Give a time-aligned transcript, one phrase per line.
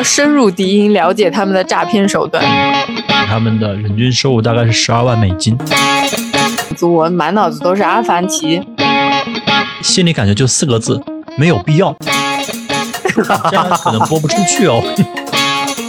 [0.00, 2.42] 要深入敌营，了解他们的诈骗手段。
[3.28, 5.58] 他们的人均收入大概是十二万美金，
[6.80, 8.66] 我满脑子都是阿凡提，
[9.82, 10.98] 心里感觉就四个字：
[11.36, 11.94] 没有必要。
[13.14, 13.22] 这
[13.54, 14.82] 样可能播不出去哦，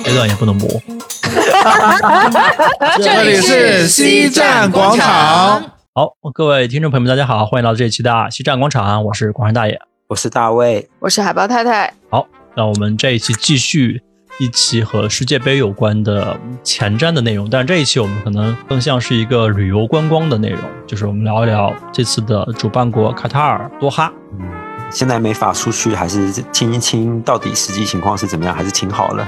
[0.04, 0.68] 这段也不能播。
[3.02, 5.64] 这里是西站广场。
[5.96, 11.94] 好，各位听众朋友们，大家好，欢迎来到这一期的西站广场，我是广山大爷，我是大卫，我是海豹太太。
[12.10, 14.02] 好，那我们这一期继续
[14.40, 24.12] 一期和世界杯有关的前瞻的内容，但这一期我们可能更像是一个旅游观光的内容，就是我们聊一聊这次的主办国卡塔尔多哈。
[24.40, 24.46] 嗯，
[24.90, 29.26] 现在没法出去，还是听一听到底实际情况是怎么样，还是挺好的。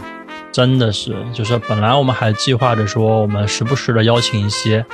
[0.51, 4.85] 真的是，就是本来我们还计划着说，我们时不时的邀请一些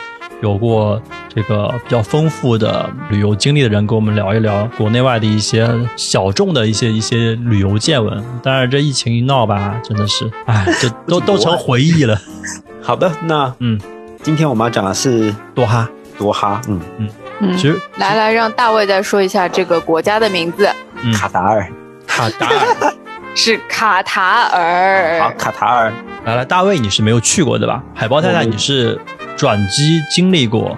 [0.41, 8.23] 有过这个比较丰富的旅游经历的人，跟我们聊一聊国内外的一些小众的一些一些旅游见闻。
[8.41, 12.17] 当然这疫情一闹吧，真的是，哎，这 都都成回忆了。
[12.81, 13.79] 好的，那嗯，
[14.23, 17.09] 今天我们要讲的是多哈，多哈，嗯嗯
[17.41, 17.57] 嗯。
[17.57, 20.69] 其实，来来，让大卫再说一下这个国家的名字，
[21.13, 21.69] 卡达尔，
[22.07, 22.93] 卡达尔。
[23.35, 25.93] 是卡塔尔，好，卡塔尔。
[26.25, 27.81] 来来，大卫，你是没有去过对吧？
[27.93, 28.99] 海豹太太，你是
[29.39, 30.77] 转机经历过，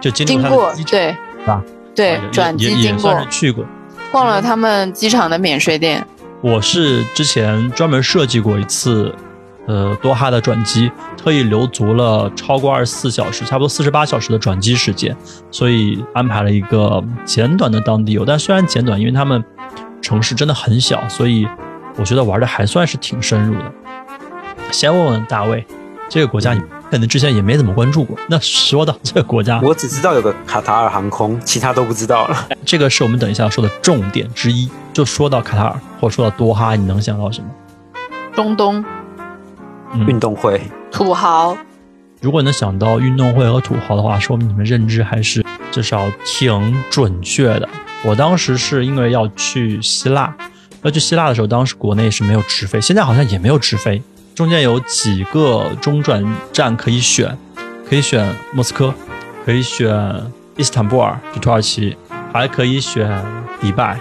[0.00, 1.62] 就经过，对，是吧？
[1.94, 3.64] 对，转机经过，去过，
[4.10, 6.04] 逛了他们机场的免税店。
[6.40, 9.14] 我是之前专门设计过一次，
[9.68, 15.16] 呃，多哈的转机，特意留足了超过二十四小时，差不多四十八小时的转机时间，
[15.52, 18.24] 所以安排了一个简短的当地游。
[18.24, 19.44] 但虽然简短，因为他们
[20.02, 21.46] 城市真的很小，所以。
[22.00, 23.72] 我觉得玩的还算是挺深入的。
[24.70, 25.66] 先问问大卫，
[26.08, 26.60] 这个国家你
[26.90, 28.18] 可能之前也没怎么关注过。
[28.28, 32.48] 那说到这个国家，我只知道有个卡塔尔航空，其他都不知道了。
[32.64, 34.68] 这个是我们等一下要说的重点之一。
[34.92, 37.48] 就说到卡塔尔，或者说到多哈，你能想到什么？
[38.34, 38.84] 中东
[40.06, 41.56] 运动会，土豪。
[42.20, 47.68] 如果能想到运动会和土豪的话，说明你们认知还是至少挺准确的。
[48.04, 50.34] 我当时是因为要去希腊。
[50.82, 54.02] 要去希腊的时候，当时国内是没有直飞，现在好像也没有直飞。
[54.38, 57.36] 中间有几个中转站可以选，
[57.90, 58.94] 可以选莫斯科，
[59.44, 59.92] 可以选
[60.56, 61.96] 伊斯坦布尔，就土耳其，
[62.32, 63.20] 还可以选
[63.60, 63.98] 迪拜。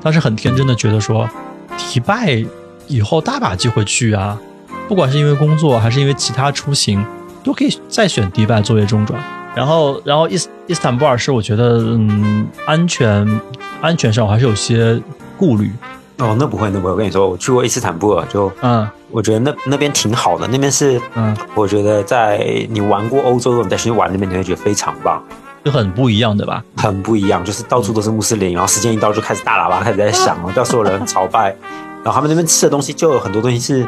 [0.00, 1.28] 当时很天真的觉得说，
[1.76, 2.44] 迪拜
[2.86, 4.38] 以后大把机会去啊，
[4.86, 7.04] 不管是因为工作还是因为其他出行，
[7.42, 9.20] 都可以再选迪拜作为中转。
[9.56, 13.40] 然后，然后伊斯伊斯坦布尔是我觉得，嗯，安全
[13.80, 15.02] 安全上我还是有些。
[15.36, 15.72] 顾虑
[16.20, 16.92] 哦，那不会，那不会。
[16.92, 20.46] 我跟你说，我去过伊斯坦布尔，就嗯，我觉得那那边挺好的。
[20.48, 25.22] 那边是嗯，我觉得在你玩过欧洲，你再去玩那边，你会觉得非常棒，
[25.64, 26.62] 就很不一样，的吧？
[26.76, 31.56] 很不一样，就是到处都是穆斯林，然后时间一到就开始大喇叭开始在响了，叫所有人朝拜。
[32.04, 33.86] 然后他们那边吃的东西就有很多东西是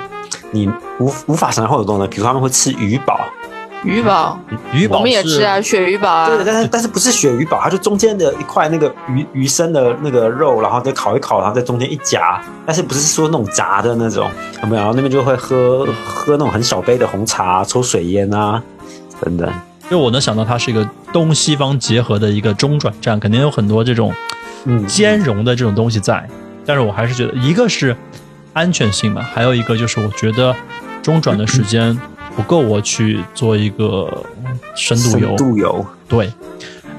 [0.50, 0.69] 你
[1.00, 3.21] 无无法想象会有东西，比如他们会吃鱼堡。
[3.84, 4.38] 鱼堡，
[4.72, 6.28] 鱼堡我们也吃啊，鳕鱼堡啊。
[6.28, 12.41] 对，但是但是不是鳕鱼堡，它就中间的一块那个鱼鱼身的那个肉，然后再烤一烤，然后在中间一夹。
[12.65, 14.31] 但是不是说那种炸的那种，
[14.62, 14.82] 有没有？
[14.82, 18.62] 然后那边就会喝喝那种很小杯的红茶，抽水烟啊，
[19.21, 19.53] 等等。
[19.91, 24.15] 就我能想到，它是一个东西方结合的一个中转站，肯定有很多这种
[24.87, 26.26] 兼容的这种东西在。
[26.65, 27.97] 但是我还是觉得，一个是
[28.53, 30.54] 安全性嘛，还有一个就是我觉得
[31.03, 31.98] 中转的时间。
[32.37, 34.25] 不够我去做一个
[34.75, 35.28] 深度游。
[35.28, 36.32] 深度游，对，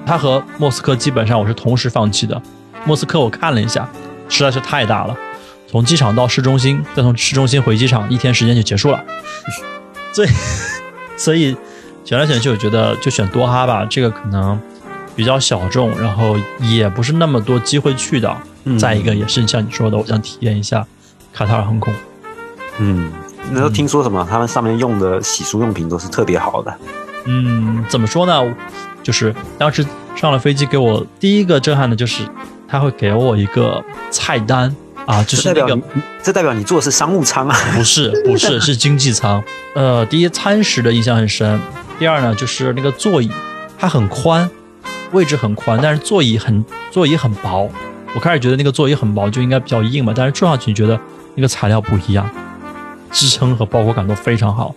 [0.05, 2.41] 它和莫斯科基本上我是同时放弃的。
[2.85, 3.89] 莫斯科我看了一下，
[4.29, 5.15] 实在是太大了，
[5.67, 9.03] 从机场到市中心，再从市中心回机场，一天时间就结束了。
[10.13, 10.29] 所以，
[11.17, 11.55] 所以
[12.03, 13.85] 选来选去，我觉得就选多哈吧。
[13.89, 14.59] 这个可能
[15.15, 18.35] 比较小众，然后也不是那么多机会去的。
[18.77, 20.85] 再一个也是像你说的，我想体验一下
[21.33, 21.93] 卡塔尔航空。
[22.77, 23.11] 嗯。
[23.51, 24.25] 那都听说什么？
[24.29, 26.73] 他们上面用的洗漱用品都是特别好的。
[27.25, 28.41] 嗯，怎么说呢？
[29.01, 32.23] 就是当时上了飞机，给我第一个震撼的就是
[32.67, 34.73] 他会给我一个菜单
[35.05, 35.77] 啊，就是那个，
[36.21, 37.57] 这代表你坐的是商务舱啊？
[37.75, 39.43] 不是，不是， 是经济舱。
[39.75, 41.59] 呃，第一餐食的印象很深。
[41.99, 43.29] 第二呢，就是那个座椅，
[43.77, 44.49] 它很宽，
[45.11, 47.69] 位置很宽，但是座椅很座椅很薄。
[48.15, 50.99] 我开始觉得那个座椅很薄就应该比较硬嘛，但是坐上去觉得
[51.35, 52.29] 那个材料不一样。
[53.13, 54.73] 支撑和包裹感都非常好，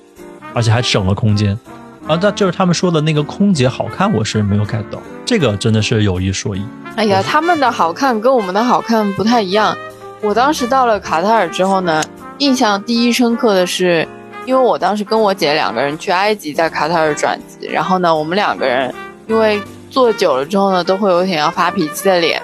[0.52, 1.58] 而且还省了空间
[2.06, 2.16] 啊！
[2.20, 6.62] 那就是他们说的那个空姐好看，我是没有 get 到，这个真的是有一说一。
[6.96, 9.74] 哎呀，他们的好看跟我们的好看不太一样。
[10.20, 12.04] 我当时到了卡塔尔之后呢，
[12.38, 14.06] 印象第一深刻的是，
[14.44, 18.94] 因为我当时跟我姐两个人去埃及，在卡塔尔转机，然后呢，我们两个人
[19.26, 19.60] 因为
[19.90, 22.40] 坐久了之后呢，都会有点要发脾气的脸。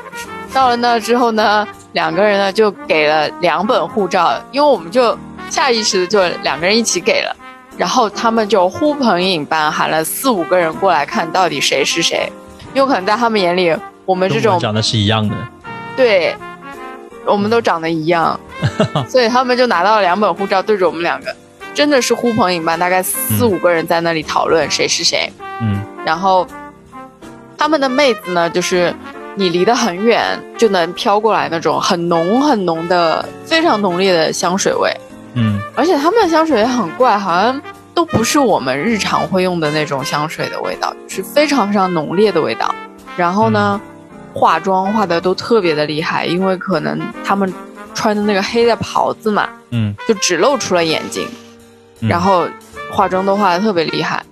[0.54, 1.68] 到了那之后呢。
[1.92, 5.14] 两个人呢就给了两本护照，因为我们就
[5.52, 7.36] 下意识的就两个人一起给了，
[7.76, 12.32] 然后他们就呼朋引伴喊了四五个人过来看到底谁是谁，
[12.72, 13.76] 有可能在他们眼里
[14.06, 15.36] 我们这种长得是一样的，
[15.94, 16.34] 对，
[17.26, 18.40] 我们都长得一样，
[19.06, 21.36] 所以他们就拿到了两本护照对着我们两个，
[21.74, 25.78] 真的是呼朋引伴，大概四五个人在那里讨论谁是谁，嗯。
[26.06, 26.46] 然后
[27.58, 28.92] 他们的妹子呢，就是
[29.34, 34.90] 你离得很远就能飘过来那种很浓很浓的、非常浓烈的香水味，
[35.34, 35.60] 嗯。
[35.74, 37.60] 而且他们的香水也很怪，好像
[37.94, 42.74] 都不是我们日常会用的那种香水的味道，是非常非常浓烈的味道。
[43.16, 43.80] 然后呢，
[44.32, 47.52] 化妆化的都特别的厉害，因为可能他们
[47.94, 51.26] 穿的那个黑的袍子嘛，嗯，就只露出了眼睛，
[52.00, 52.08] 嗯。
[52.08, 52.46] 然后
[52.90, 54.22] 化妆都化的特别厉害，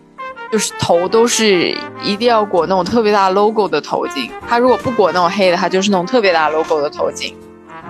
[0.50, 7.32] 就是头都是一定要裹那种特别大 logo 的头巾，他如果不裹那种黑的，他就是那种特别大 logo 的头巾。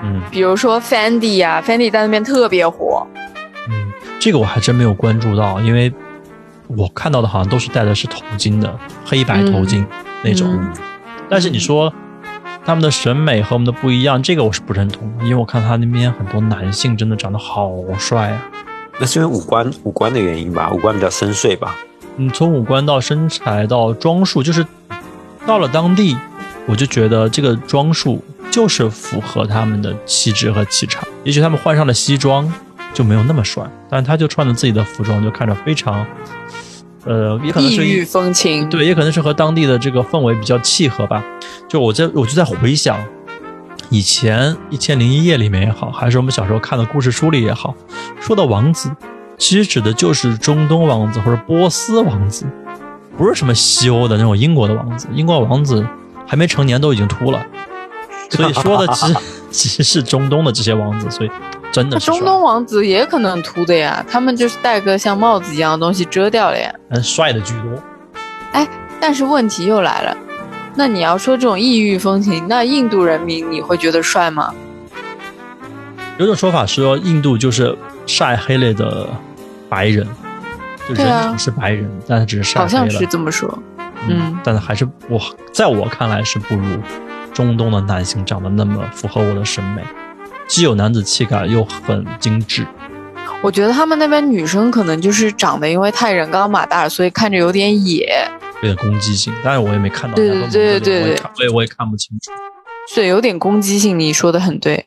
[0.02, 3.06] 嗯比如说 Fendi 呀、f e n d i 在那边特别火，
[3.68, 5.92] 嗯，这个我还真没有关注到，因为
[6.66, 8.74] 我看到的好像都是戴的是头巾的，
[9.04, 9.84] 黑白头巾、
[10.22, 10.48] 那种。
[10.52, 10.72] 嗯
[11.32, 11.94] 但是你说
[12.66, 18.42] 他们的审美和我们的不一样，这个我是不认同的，因为我看他那边很多男性真的长得好帅啊。
[18.98, 21.76] 那是因为五官五官的原因吧，五官比较深邃吧。
[22.16, 24.66] 嗯从五官到身材到装束，就是
[25.46, 26.16] 到了当地，
[26.70, 31.02] 我就觉得这个装束就是符合他们的气质和气场。
[31.24, 32.50] 也许他们换上了西装
[32.94, 36.06] 就没有那么帅，但是他就穿着自己的服装，就看着非常，
[37.04, 38.68] 呃，也可能是异域风情。
[38.68, 41.24] 对，也可能是和当地的这个氛围比较契合吧。
[41.66, 42.96] 就我在我就在回想，
[43.88, 47.74] 以前《一千零一夜》里面也好，还是我们小时候看的故事书里也好，
[48.20, 48.88] 说的王子，
[49.36, 52.46] 其实指的就是中东王子或者波斯王子，
[53.18, 55.08] 不是什么西欧的那种英国的王子。
[55.12, 55.84] 英国王子
[56.30, 57.44] 还没成年都已经秃了，
[58.30, 59.16] 所以说的其实
[59.50, 61.30] 其实是中东的这些王子，所以
[61.72, 66.72] 真的是中东王子也可能秃的呀，他们就是戴个像帽子一样的东西遮掉了呀。
[66.90, 67.82] 嗯帅的居多。
[68.52, 68.68] 哎
[69.00, 70.16] 但是问题又来了，
[70.76, 74.54] 那你要说这种异域风情，那印度人民你会觉得帅吗？
[76.16, 79.08] 有种说法说，印度就是晒黑了的
[79.68, 80.06] 白人，
[80.88, 82.68] 就对啊人只是白人，但是只是晒黑了。
[82.68, 83.58] 好像是这么说。
[84.08, 85.20] 嗯但是还是我
[85.52, 86.78] 在我看来是不如
[87.32, 89.82] 中东的男性长得那么符合我的审美，
[90.46, 92.66] 既有男子气概又很精致。
[93.42, 98.28] 我觉得他们那边女生可能就是长得因为太人高马大，所以看着有点野，
[98.62, 102.30] 有点攻击性，但是我也没看到对那个对对对对我也看我也我也看不清楚。
[102.94, 103.98] 对，有点攻击性。
[103.98, 104.86] 你说的很对。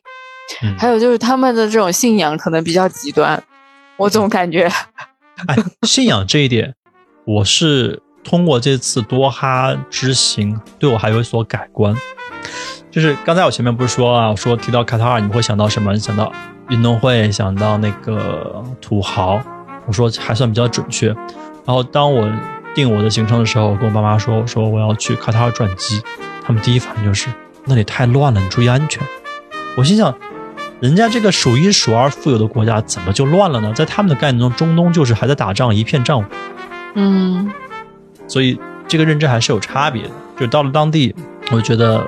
[0.62, 3.42] 嗯还有就是他们的这种信仰可能比较极端，
[3.96, 4.70] 我总感觉，
[5.46, 6.74] 哎，信仰这一点，
[7.24, 11.94] 我是通过这次多哈之行，对我还有所改观。
[12.90, 15.96] 就是刚才我前面不是说啊，我说提到卡塔尔，你们会想到什么？
[15.98, 16.32] 想到
[16.70, 19.40] 运动会，想到那个土豪。
[19.86, 21.08] 我说还算比较准确。
[21.66, 22.30] 然后当我
[22.74, 26.00] 定我的行程的时候，我跟我爸妈说，我说我要去卡塔尔转机，
[26.42, 27.28] 他们第一反应就是
[27.66, 29.02] 那里太乱了，你注意安全。
[29.76, 30.14] 我心想，
[30.80, 33.72] 人家这个数一数二富有的国家怎么就乱了呢？
[33.74, 36.24] 在他们的概念中，中东就是还在打仗，一片战火。
[36.94, 37.50] 嗯，
[38.26, 40.10] 所以这个认知还是有差别的。
[40.38, 41.14] 就到了当地，
[41.52, 42.04] 我觉得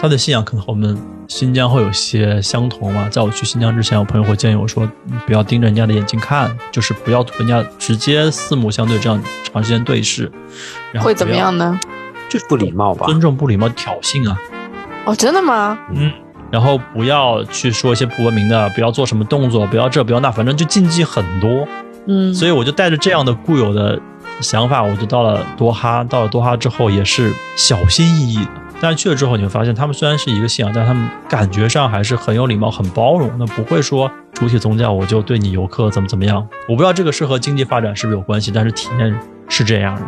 [0.00, 0.98] 他的信仰可能和我们
[1.28, 3.08] 新疆会有些相同嘛。
[3.08, 4.88] 在我去新疆之前，我朋友会建议我说，
[5.26, 10.30] 不要盯着人家的眼睛看，就是不要跟人家直接四目相对，这样长时间对视，
[10.92, 11.78] 然后会怎么样呢？
[12.28, 13.06] 就是不礼貌吧？
[13.06, 14.36] 尊重不礼貌、挑衅啊，
[15.04, 15.78] 哦，真的吗？
[15.94, 16.10] 嗯。
[16.50, 21.66] 然后不要去说一些不文明的，不要做什么动作，不要这不要那，反正就禁忌很多。
[22.06, 24.00] 嗯，所以我就带着这样的固有的
[24.40, 26.04] 想法，我就到了多哈。
[26.04, 28.50] 到了多哈之后，也是小心翼翼的。
[28.80, 33.30] 但是去了之后，你会发现，他们虽然是一个信仰，但他们感觉上还是很有礼貌、很包容。
[33.38, 36.46] 那不会说主体宗教我就对你游客怎么怎么样。
[36.68, 40.02] 我不知道这个是和经济发展是不是有关系，但是体验是这样的。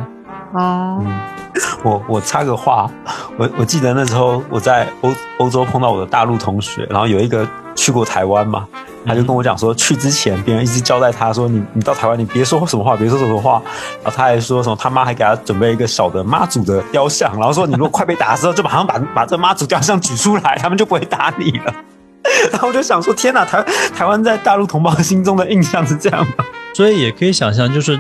[0.61, 1.21] 哦，嗯，
[1.83, 2.91] 我我插个话，
[3.39, 8.67] 我我记得那时候我在欧欧洲碰到我的大陆同学，然后有一个去过台湾嘛，
[9.07, 13.63] 他就跟我讲说，去之前别人一直交代他说，你你到台湾你别说什么话，别说什么话，
[14.03, 21.75] 然后他还说什么他妈还给他准备一个小的妈祖的雕像，然后说你如果快被打的时候，就马上把把这妈祖雕像举出来，他们就不会打你了。
[22.51, 26.45] 然后我就想说，天哪，台台湾在大陆同胞心中的印象是这样吗？
[26.75, 27.99] 所以也可以想象，就是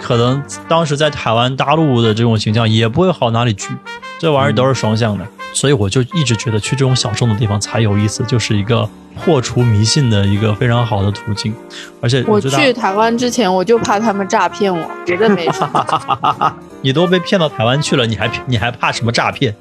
[0.00, 3.74] 可能当时在台湾大陆的这种形象也不会好哪里去，
[4.20, 5.26] 这玩意儿都是双向的。
[5.54, 8.88] 所以我就一直觉得去这种小众的地方才有意思，就是一个
[9.20, 11.54] 破除迷信的一个非常好的途径。
[12.00, 16.56] 而且我去台湾之前，我就怕他们诈骗我， 别的没什么。
[16.82, 19.54] 你都被骗到台湾去了，你还你还怕什么诈骗？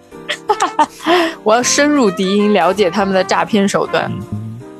[1.43, 4.11] 我要深入敌营，了解他们的诈骗手段。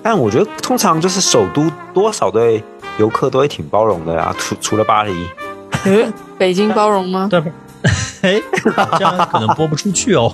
[0.04, 2.63] 但我觉得通常就是首都多少对
[2.98, 5.28] 游客都会挺包容的呀，除除了巴黎。
[5.86, 7.28] 嗯，北京包容吗？
[7.30, 7.51] 对吧？
[8.22, 8.42] 哎，
[8.98, 10.34] 这样可能播不出去哦。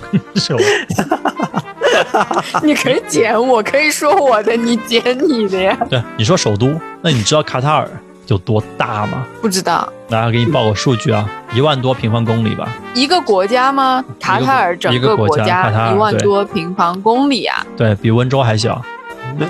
[2.62, 5.76] 你可以剪，我可以说我的，你剪你的呀。
[5.88, 7.88] 对，你说首都，那你知道卡塔尔
[8.26, 9.26] 有多大吗？
[9.40, 12.68] 不知道来，给你报个数据啊，一万多平方公里吧。
[12.94, 14.04] 一个国家吗？
[14.20, 17.64] 卡塔尔整个国家一万多平方公里啊。
[17.76, 18.82] 对比温州还小，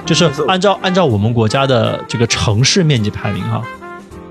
[0.05, 3.62] 就是按照按照我们国家的这个城市面积排名哈，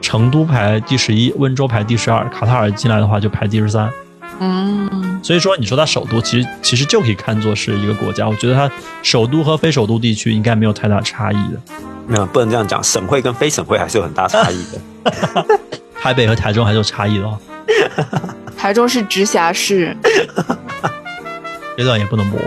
[0.02, 3.90] 成都排第十一，温州排第十二，卡塔尔进来的话就排第十三。
[4.40, 8.28] 嗯，所以说，你说它首都其实其实就可以看作是一个国家。
[8.28, 11.60] 我觉得它首都和非首都地区应该没有太大差异的。
[12.08, 14.80] 没有不能这样讲，省会跟非省会还是有很大差异的。
[16.00, 17.38] 台北和台中还是有差异的哦，
[18.58, 19.98] 台中是直辖市。
[21.76, 22.40] 这段也不能播。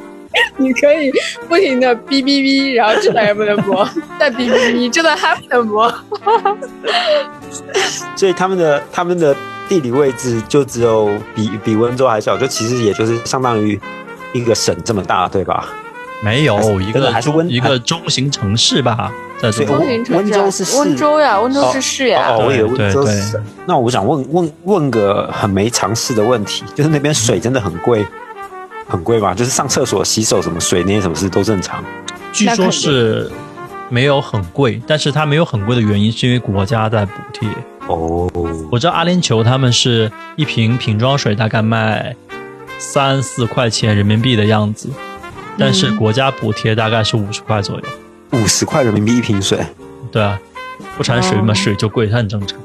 [0.58, 1.10] 你可以
[1.48, 5.92] 不停的哔哔哔，然后这段也不能播，再哔哔哔，这段还不能播。
[8.14, 9.34] 所以他们的他们的
[9.68, 13.80] 地理位置就只有比比温州还小，就其实也就是相当于
[14.32, 15.68] 一个省这么大，对吧？
[16.22, 19.10] 没有一个还是温一个中型城市吧，
[19.40, 22.26] 在中所以国中型城市啊温州是市温州呀，温州是市呀。
[22.28, 23.44] 哦，我以为温州对是省。
[23.66, 28.06] 那我想问问问个很没常识的问题，就是那边水真的很贵，
[28.90, 29.32] 很贵吧？
[29.32, 31.82] 就是上厕所、洗手什么水那些什么事都正常。
[32.32, 33.30] 据说是
[33.88, 37.48] 没有很贵，但是它没有很贵的原因是因为国家在补贴。
[37.86, 38.30] 哦，
[38.70, 42.14] 我知道阿联酋他们是一瓶瓶装水大概卖
[42.78, 44.88] 三四块钱人民币的样子，
[45.56, 47.82] 但是嗯国家补贴大概是五十块左右。
[48.32, 49.58] 五十块人民币一瓶水，
[50.12, 50.38] 对啊，
[50.96, 52.58] 不产水嘛，哦水就贵，它很正常。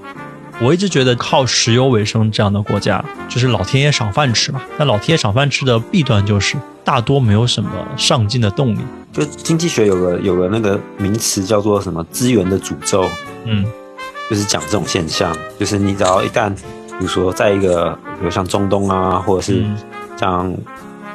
[0.62, 4.62] 我一直觉得靠石油为生这样的国家，就是老天爷赏饭吃嘛。
[4.78, 8.80] 但老天爷赏饭吃的弊端就是大多没有什么上进的动力。
[9.12, 13.06] 就经济学有个有个那个名词叫做什么资源的诅咒，
[13.44, 13.66] 嗯
[14.30, 19.78] 就是讲这种现象，就是你只要一旦，比如说在一个，比如像中东啊，或者是嗯
[20.18, 20.54] 像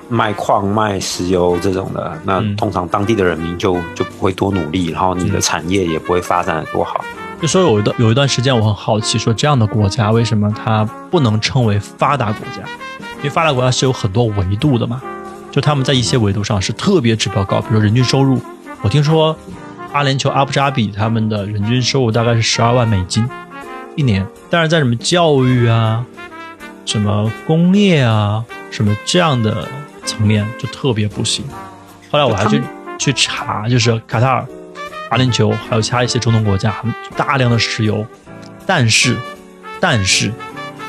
[0.08, 7.02] 卖矿、卖石油这种的，那嗯通常当地的人民就就不会多努力，然后你的嗯产业也不会发展的多好。
[7.40, 12.62] 就说有一段有一段时间，我很好奇，说这样的国家为什么它不能称为发达国家？
[13.18, 15.00] 因为发达国家是有很多维度的嘛，
[15.50, 18.40] 就他们在一些维度上是特别指标高，比如说人均收入。
[18.82, 19.34] 我听说
[19.92, 23.26] 阿联酋阿布扎比他们的人均收入大概是十二万美金
[23.96, 26.04] 一年，但是在什么教育啊、
[26.84, 29.66] 什么工业啊、什么这样的
[30.04, 31.42] 层面就特别不行。
[32.10, 32.62] 后来我还去
[32.98, 34.46] 去查，就是卡塔尔、
[35.10, 36.74] 阿联酋还有其他一些中东国家，
[37.16, 38.06] 大量的石油，
[38.64, 39.16] 但是
[39.78, 40.32] 但是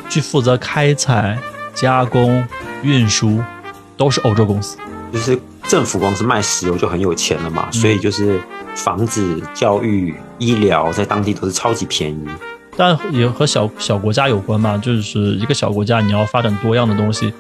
[0.08, 1.38] 去负责开采、
[1.74, 2.48] 加工、
[2.84, 3.44] 运输
[3.98, 4.78] 都是欧洲公司。
[5.12, 8.40] 就是政府光是卖石油就很有钱了嘛，嗯所以就是
[8.76, 12.26] 房子、教育、医疗在当地都是超级便宜。
[12.78, 17.34] 但也和小小国家有关嘛，就是一个小国家，你要发展多样的东西，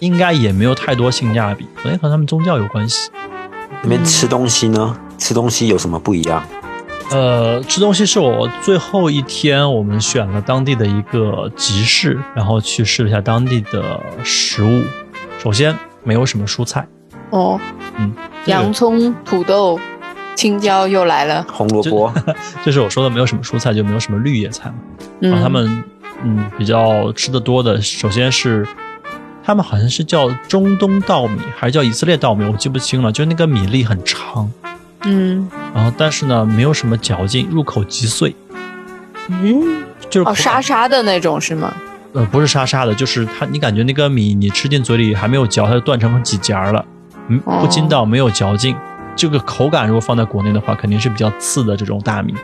[0.00, 3.10] 应该也没有太多性价比，可能和他们宗教有关系。
[3.82, 4.94] 那边吃东西呢？
[5.20, 6.42] 吃东西有什么不一样？
[7.10, 14.82] 呃，吃东西是我最后一天，我们选了当地的一个集市，然后去试了一下当地的食物。
[15.38, 16.86] 首先没有什么蔬菜，
[17.30, 17.60] 哦，
[17.98, 18.12] 嗯，
[18.46, 19.78] 洋葱、土豆、
[20.34, 21.44] 青椒又来了。
[21.52, 22.12] 红萝卜，
[22.64, 24.76] 就是我说的没有什么蔬菜，就没有什么绿叶菜嘛。
[25.20, 25.84] 然后嗯，他们
[26.22, 28.66] 嗯比较吃的多的，首先是
[29.42, 33.10] 他们好像是叫中东稻米，还是叫以色列稻米，我记不清了。
[33.10, 34.50] 就那个米粒很长，
[35.04, 38.34] 嗯然后但是呢没有什么嚼劲，入口即碎，
[39.28, 41.72] 嗯，哦，就是哦沙沙的那种是吗？
[42.12, 46.84] 呃不是沙沙的，就是它你感觉那个米你吃进嘴里还没有嚼，它就断成几节儿了，
[47.28, 48.74] 嗯哦不筋道，没有嚼劲。
[49.16, 52.34] 这个口感如果放在国内的话，肯定是比较次的这种大米。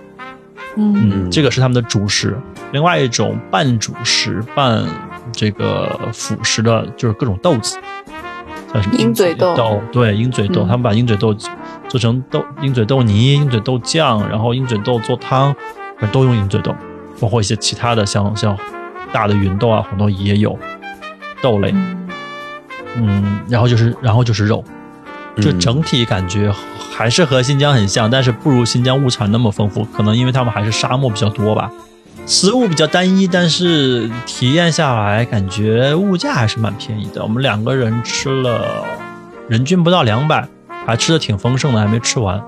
[0.77, 2.37] 嗯嗯，这个是他们的主食。
[2.73, 4.85] 另外一种半主食、半
[5.33, 7.79] 这个辅食的，就是各种豆子，
[8.73, 11.35] 像什么鹰嘴豆对，鹰嘴豆，嗯他们把鹰嘴豆
[11.97, 15.57] 做成豆鹰嘴豆泥、鹰嘴豆酱，然后鹰嘴豆做汤，
[16.12, 16.75] 都用鹰嘴豆，
[17.19, 18.55] 包括一些其他的像像
[19.15, 20.59] 大的芸豆啊、红豆也有
[21.41, 21.73] 豆类。
[21.73, 22.09] 嗯
[22.97, 24.62] 嗯，然后就是然后就是肉，
[25.41, 26.53] 就嗯整体感觉
[26.93, 31.71] 还是和新疆很像，但是不如新疆物产那么丰富，可能因为他们还是沙漠比较多吧。
[32.26, 37.23] 食物比较单一，但是体验下来感觉物价还是蛮便宜的。
[37.23, 38.85] 我们两个人吃了
[39.49, 40.47] 人均不到两百，
[40.87, 42.40] 还吃的挺丰盛的，还没吃完。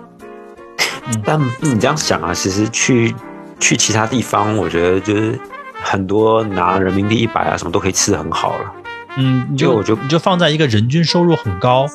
[1.09, 3.15] 嗯 但你这样想啊，其实去
[3.59, 5.39] 去其他地方，我觉得就是
[5.75, 8.73] 很多拿人民币一百啊，什么都可以吃的很好了。
[9.17, 11.87] 嗯，你就就我就你就放在一个人均收入很高，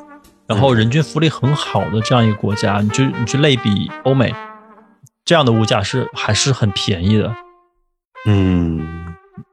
[0.47, 4.33] 然后人均福利很好的这样一个国家，你去你去类比欧美，
[5.23, 7.33] 这样的物价是还是很便宜的。
[8.25, 9.05] 嗯，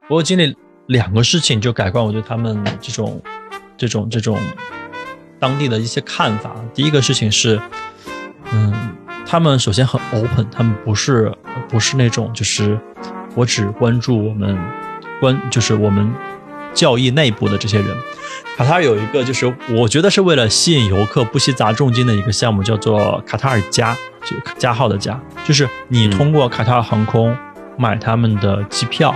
[0.09, 0.55] 我经历
[0.87, 3.21] 两个事情就改观我对他们这种
[3.77, 4.37] 这种这种
[5.41, 6.51] 当地的一些看法。
[6.71, 7.59] 第一个事情是，
[8.53, 8.71] 嗯，
[9.25, 11.33] 他们首先很 open，他们不是
[11.67, 12.79] 不是那种就是
[13.33, 14.55] 我只关注我们
[15.19, 16.13] 关就是我们
[16.75, 17.87] 教义内部的这些人。
[18.55, 27.35] 卡塔尔有一个就是我觉得是为了吸引游客不惜砸重金的一个项目，叫做卡塔尔加，就加号的加，就是你嗯通过卡塔尔航空
[27.77, 29.15] 买他们的机票。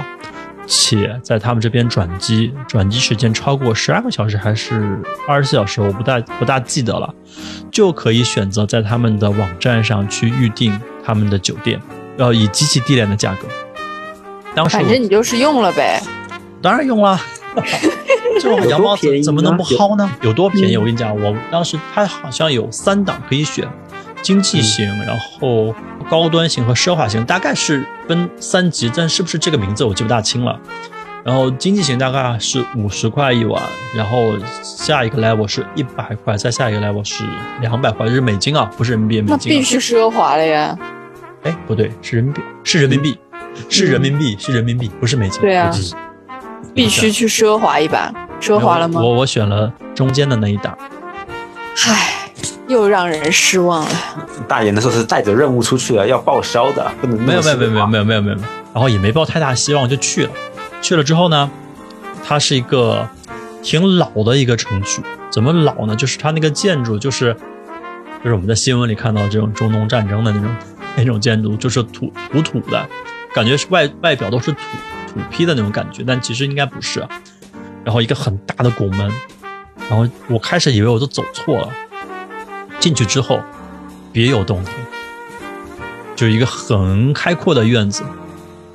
[0.67, 7.13] 且在他们这边转机，转机时间超过十二个小时还是二十四小时，我不大不大记得了，
[7.71, 11.79] 就可以选择在他们的网站上去预定他们的酒店，
[12.17, 13.47] 要以极其低廉的价格。
[14.55, 16.01] 当时反正你就是用了呗。
[16.61, 17.19] 当然用了，
[18.41, 20.09] 这种羊毛怎怎么能不薅呢？
[20.21, 20.75] 有多便宜？
[20.75, 23.67] 嗯我跟你讲，我当时它好像有三档可以选，
[24.21, 25.75] 经济型，然后
[26.09, 30.59] 高端型和奢华型，大概是分三级，但是不是这个名字我记不大清了。
[31.23, 33.61] 然后经济型大概是五十块一晚，
[33.95, 37.23] 然后下一个 level 是一百块，再下一个 level 是
[37.61, 39.55] 两百块，这是美金啊，不是人民币，美那金、啊。
[39.55, 40.77] 必须奢华了呀。
[41.41, 43.17] 哎，不对，是人民币，是人民币，
[43.67, 45.41] 是人民币，是人民币，不是美金。
[45.41, 45.71] 对啊
[46.73, 48.99] 必须去奢华一把，奢华了吗？
[49.01, 50.77] 我我选了中间的那一档。
[51.87, 52.24] 唉，
[52.67, 53.91] 又让人失望了。
[54.47, 58.37] 大爷那时候是带着任务出去了，要报销的，不能没有没有没有没有没有，没有没有，
[58.73, 60.31] 然后也没抱太大希望就去了。
[60.81, 61.49] 去了之后呢，
[62.23, 63.07] 它是一个
[63.61, 65.01] 挺老的一个城区。
[65.31, 65.95] 怎么老呢？
[65.95, 67.35] 就是它那个建筑就是
[68.23, 70.55] 就是我们在新闻里看到这种中东战争的那种
[70.95, 72.87] 那种建筑，就是土土土的，
[73.33, 74.59] 感觉是外外表都是土
[75.13, 77.05] 土坯的那种感觉，但其实应该不是。
[77.83, 79.11] 然后一个很大的拱门，
[79.89, 81.69] 然后我开始以为我都走错了，
[82.85, 83.39] 进去之后
[84.13, 84.75] 别有洞天。
[86.15, 88.03] 就是一个很开阔的院子，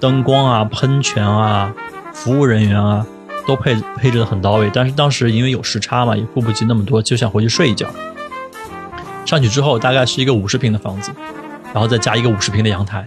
[0.01, 1.73] 灯光啊、喷泉啊、
[2.13, 3.07] 服务人员啊，
[3.47, 4.69] 都配配置的很到位。
[4.75, 7.89] 但是当时因为有时差嘛，也顾不及那么多，就想回去睡一觉。
[9.25, 11.13] 上去之后，大概是一个五十平的房子，
[11.73, 13.07] 然后再加一个五十平的阳台，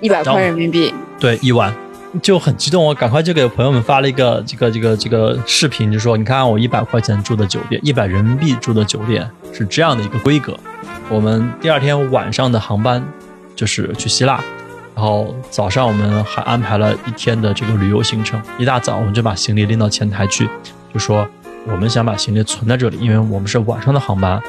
[0.00, 1.72] 一百块人民币，对，一晚
[2.20, 10.58] 就很激动，我赶快就给朋友们发了一个这个这个这个视频，就说你看我一百块钱住的酒店，一百人民币住的酒店是这样的一个规格。
[11.08, 13.04] 我们第二天晚上的航班
[13.54, 14.40] 就是去希腊，
[14.94, 18.40] 然后早上我们还安排了一天的这个旅游行程。
[18.58, 20.48] 一大早我们就把行李拎到前台去，
[20.92, 21.28] 就说
[21.66, 24.40] 我们想把行李存在这里，因为我们是晚上的航班，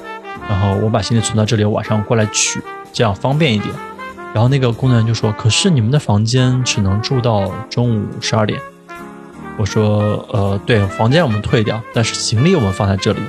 [0.49, 2.59] 然后我把行李存到这里，晚上过来取，
[2.91, 3.71] 这样方便一点。
[4.33, 8.59] 然后那个工作人员就说：“可是你们的房间只能住到中午十二点。”
[9.57, 13.19] 我说：“呃，对，房间我们退掉，但是行李我们放在这里。”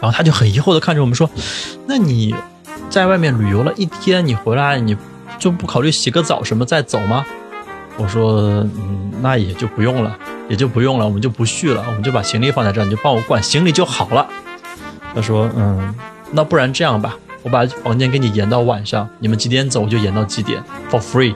[0.00, 1.28] 然后他就很疑惑的看着我们说
[1.86, 2.34] ：“那你
[2.88, 4.96] 在外面旅游了一天，你回来你
[5.38, 7.24] 就不考虑洗个澡什么再走吗？”
[7.98, 10.16] 我说：“嗯，那也就不用了，
[10.48, 14.26] 也就不用了，我们就不续了，我们就把行李放在这儿，你就帮我管行李就好了。”
[15.14, 15.94] 他说：“嗯，
[16.30, 21.34] 那不然这样吧。”我把房间给你延到晚上，你们几点走我就延到几点，for free。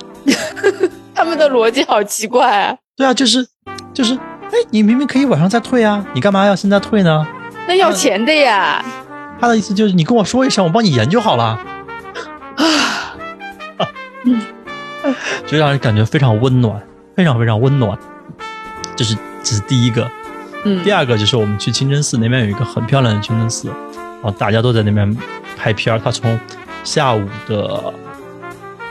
[1.14, 2.77] 他们的逻辑好奇怪啊！
[2.97, 3.47] 对啊，就是
[3.92, 7.27] 就是，哎，你明明可以晚上再退啊，你干嘛要现在退呢？
[7.66, 8.85] 那要钱的呀！
[9.40, 11.59] 他的意思就是你跟我说一声，我帮你延就好了。
[12.57, 13.12] 啊，
[14.25, 14.40] 嗯
[15.47, 16.81] 就让人感觉非常温暖，
[17.14, 17.97] 非常非常温暖。
[18.97, 20.11] 这是这是第一个，
[20.64, 25.16] 嗯，第二个就是我们去清真寺那边有一个很漂亮的清真寺，然后大家都在那边
[25.66, 25.98] 拍片儿。
[25.98, 26.38] 它从
[26.85, 27.92] 下午的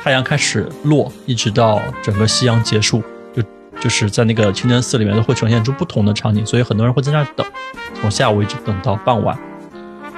[0.04, 3.02] 太阳开始落，一直到整个夕阳结束，
[3.34, 3.42] 就
[3.80, 7.48] 就是在那个清真寺里面都会呈现出不同的场景，所以很多人会在那儿等，
[7.94, 9.38] 从下午一直等到傍晚。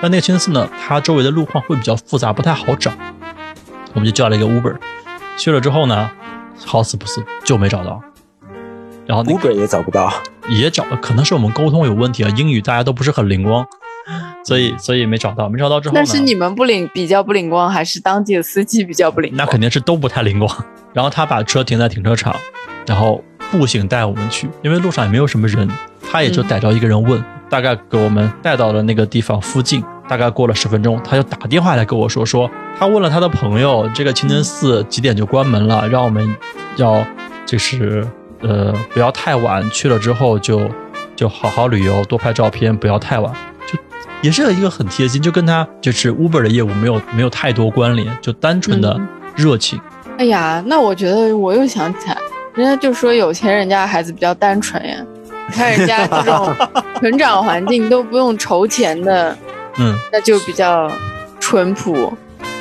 [0.01, 2.91] 但那个清真寺呢，它周围的路况会比较复杂，不太好找，
[3.93, 4.75] 我们就叫了一个 Uber，
[5.37, 6.09] 去了之后呢，
[6.65, 8.01] 好死不死就没找到。
[9.05, 10.11] 然后那个 Uber 也找不到，
[10.49, 13.65] 也找了，可能是我们沟通有问题啊，英语大家都不是很灵光，
[14.47, 19.45] 所以所以没找到，没找到之后呢，那是你们不灵比较不灵光，还是当地的司机比较不灵光？
[19.45, 20.49] 那肯定是都不太灵光。
[20.93, 22.33] 然后他把车停在停车场，
[22.85, 25.69] 然后步行带我们去，因为路上也没有什么人，
[26.09, 29.83] 他也就逮着一个人问，大概给我们带到了那个地方附近。
[30.07, 36.33] 大概过了十分钟，他就打电话来跟我说，说他问了他的朋友，这个清真寺几点就关门了，让我们
[36.77, 37.05] 要
[37.45, 38.07] 就是
[38.39, 40.61] 呃不要太晚，去了之后就
[41.17, 43.33] 就好好旅游，多拍照片，不要太晚。
[44.21, 49.79] 就也是一个很贴心，就跟他就是 Uber 的业务没有没有太多关联，就单纯的嗯热情。
[50.17, 52.17] 哎呀，那我觉得我又想起来，
[52.55, 54.97] 人家就说有钱人家的孩子比较单纯呀。
[55.49, 56.53] 你看人家这种
[56.99, 59.37] 成长环境都不用筹钱的，
[59.77, 60.91] 嗯，那就比较
[61.39, 62.11] 淳朴。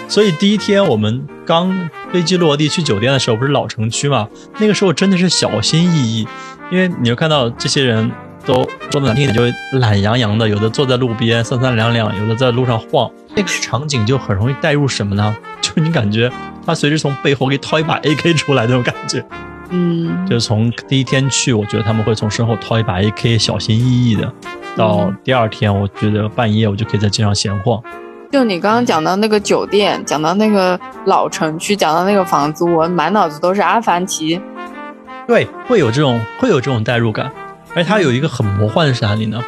[0.07, 4.29] 所以第一天我们刚飞机落地去酒店的时候，不是老城区嘛？
[4.59, 6.29] 那个时候真的是小心翼翼，
[6.71, 8.09] 因为你会看到这些人
[8.46, 13.11] 都说的难听一点，就懒洋洋的，有的坐在路边三三两两，有的在路上晃。
[13.35, 15.37] 那个场景就很容易带入什么呢？
[15.61, 16.30] 就是你感觉
[16.64, 19.22] 他随时从背后给你掏一把 AK 出来那种感觉。
[19.70, 24.32] 嗯，就是从第一天去，我觉得他们会从身后掏一把 AK，小心翼翼的。
[24.76, 27.82] 到第二天，我觉得半夜我就可以在街上闲晃。
[28.30, 34.40] 就你刚刚讲到那个酒店，讲到那个老城区，讲到那个房子，我满脑子都是阿凡提。
[35.26, 37.30] 对，会有这种会有这种代入感，
[37.76, 39.38] 而且它有一个很魔幻的是哪里呢？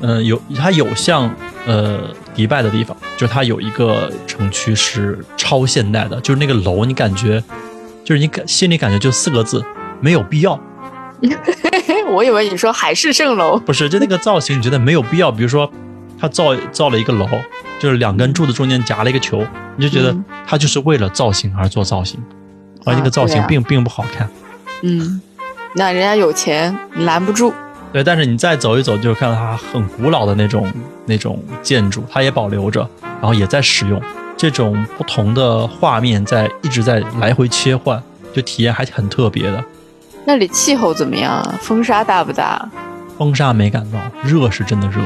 [0.00, 1.32] 嗯、有它有像
[1.64, 2.00] 呃
[2.34, 7.42] 迪拜的地方，就是它有一个城区是超现代的，就是那个楼你感觉，
[8.04, 9.64] 就是你感心里感觉就四个字，
[10.00, 10.60] 没有必要。
[12.12, 13.56] 我以为你说海市蜃楼。
[13.58, 15.32] 不是，就那个造型，你觉得没有必要。
[15.32, 15.70] 比如说，
[16.18, 17.26] 他造造了一个楼，
[17.78, 22.22] 就是两根柱子中间夹了一个球，你就觉得嗯他就是为了造型而做造型，
[22.84, 24.28] 而那个造型并、并不好看。
[24.82, 25.20] 嗯，
[25.76, 27.52] 那人家有钱，你拦不住。
[27.92, 30.72] 对，但是你再走一走，就看到它很古老的那种
[31.04, 32.88] 那种建筑，它也保留着，
[33.20, 34.00] 然后也在使用
[34.36, 39.62] 这种不同的画面，在一直在来回切换，就体验还很特别的。
[40.24, 41.54] 那里气候怎么样啊？
[41.60, 42.68] 风沙大不大？
[43.18, 45.00] 风沙没感到，热是真的热。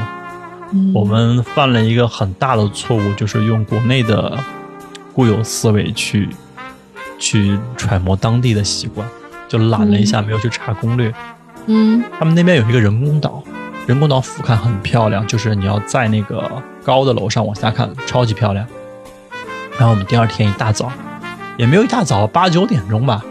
[0.73, 4.37] 嗯我们犯了一个很大的错误，就是用国内的
[5.13, 6.29] 固有思维去
[7.19, 9.05] 去揣摩当地的习惯，
[9.51, 11.13] 就懒了一下，没有去查攻略。
[11.65, 13.43] 嗯他们那边有一个人工岛，
[13.85, 16.49] 人工岛俯瞰很漂亮，就是你要在那个
[16.85, 18.65] 高的楼上往下看，超级漂亮。
[19.77, 20.89] 然后我们第二天一大早，
[21.57, 23.21] 也没有一大早，八九点钟吧，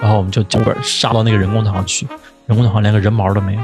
[0.00, 2.06] 然后我们就脚本杀到那个人工岛上去，
[2.46, 3.60] 人工岛上连个人毛都没有。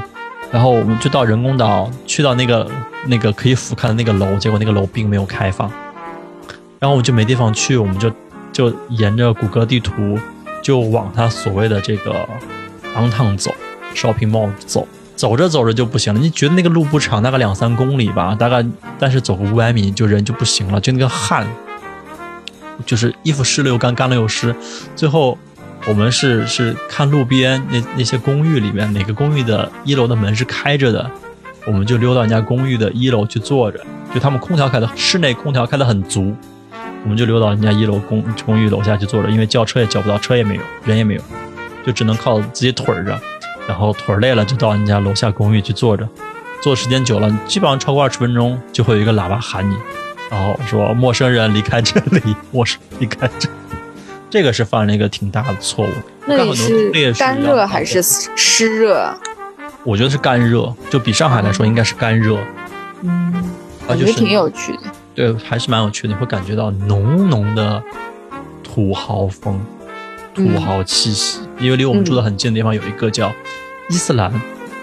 [0.51, 2.69] 然后我们就到人工岛，去到那个
[3.05, 5.71] 那个可以俯瞰的那个楼，结果那个楼并没有开放，
[6.79, 8.11] 然后我们就没地方去，我们就
[8.51, 10.19] 就沿着谷歌地图
[10.67, 12.27] 就往他所谓的这个
[12.93, 13.55] downtown 走
[13.95, 16.19] ，shopping mall 走，走着走着就不行了。
[16.19, 18.65] 你觉得那个路不长，大概两三公里吧，大概
[18.99, 21.47] 但是走个五百米就人就不行了，就那个汗，
[22.85, 24.53] 就是衣服湿了又干，干了又湿，
[24.93, 25.37] 最后。
[25.87, 31.09] 我们是是看路边那那些公寓里面哪个公寓的一楼的门是开着的，
[31.65, 33.79] 我们就溜到人家公寓的一楼去坐着，
[34.13, 36.35] 就他们空调开的室内空调开的很足，
[37.07, 41.21] 我们就溜到人家一楼公公寓楼下去坐着，因为叫车也叫不到，车也没有，人也没有，
[41.85, 43.17] 就只能靠自己腿儿着，
[43.65, 46.05] 然后腿儿累了就到人家楼下公寓去坐着，
[46.61, 49.73] 坐时间久了，基本上超过二十分钟就会有一个喇叭喊你，
[50.29, 53.55] 然后说陌生人离开这里， 陌生离开这里。
[54.29, 55.91] 这个是犯了一个挺大的错误。
[56.25, 58.03] 那里我看很多攻略是干热还是
[58.35, 59.17] 湿热啊？
[59.85, 62.37] 我觉得是干热，就比上海来说应该是干热，
[63.03, 63.33] 嗯，
[63.87, 64.81] 感觉挺有趣的。
[65.17, 67.81] 对，还是蛮有趣的，你会感觉到浓浓的
[68.63, 69.59] 土豪风、
[70.35, 71.39] 嗯土豪气息。
[71.59, 73.33] 因为离我们住的很近的地方有一个叫
[73.89, 74.31] 伊斯兰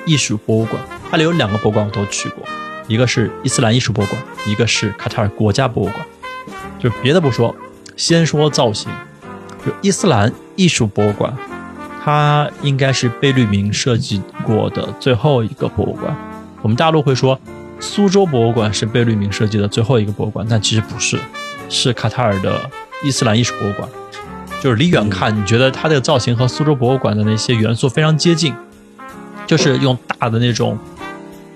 [0.05, 2.44] 艺术博物馆，它里有两个博物馆我都去过，
[2.88, 6.05] 一个是伊斯兰艺术博物馆，一个是卡塔尔国家博物馆。
[6.81, 7.55] 就别的不说，
[7.97, 8.90] 先说造型，
[9.64, 11.33] 就伊斯兰艺术博物馆，
[12.05, 16.12] 它应该是贝聿铭设计过的最后一个博物馆。
[16.61, 17.38] 我们大陆会说
[17.85, 21.18] 苏州博物馆是贝聿铭设计的最后一个博物馆，但其实不是，
[21.68, 22.59] 是卡塔尔的
[23.05, 23.87] 伊斯兰艺术博物馆。
[24.61, 28.55] 就是离远看，你觉得它这个造型和苏州博物馆的那些元素非常接近，
[29.47, 30.79] 就是用大的那种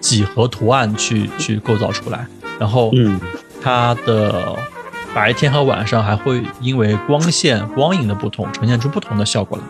[0.01, 2.27] 几何图案去去构造出来，
[2.61, 3.19] 然后嗯，
[3.63, 4.55] 它的
[5.15, 9.65] 白天和晚上还会因为光线、光影的不同，呈现出不同的效果来。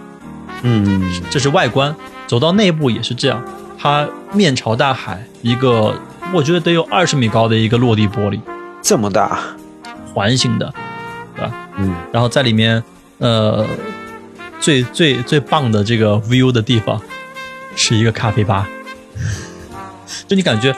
[0.63, 1.95] 嗯，这是外观，
[2.27, 3.41] 走到内部也是这样。
[3.79, 5.95] 它面朝大海，一个
[6.33, 8.39] 我觉得得有二十米高的一个落地玻璃，
[8.83, 9.39] 这么大，
[10.13, 10.73] 环形的，
[11.35, 11.53] 对吧？
[11.79, 12.83] 嗯，然后在里面，
[13.19, 13.67] 呃，
[14.61, 17.01] 最最最棒的这个 view 的地方
[17.75, 18.69] 是一个咖啡吧，
[20.29, 20.75] 就你感觉，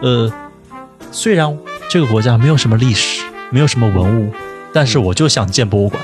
[0.00, 0.32] 呃，
[1.12, 1.56] 虽然
[1.90, 4.32] 这个国家没有什么历史，没有什么文物，
[4.72, 6.02] 但是我就想建博物馆。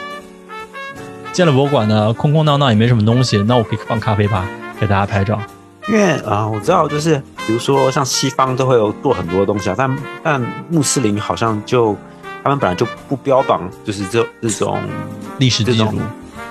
[1.33, 4.47] 建了博物馆呢，空空荡荡也没什么东西，那我可以放咖啡吧，
[4.79, 5.41] 给大家拍照。
[5.89, 11.97] 因为啊、我知道，就是比如说像西方都会有做很多东西啊，但但穆斯林好像就
[12.43, 14.81] 他们本来就不标榜就是这这种，
[15.39, 16.01] 历史记录这种，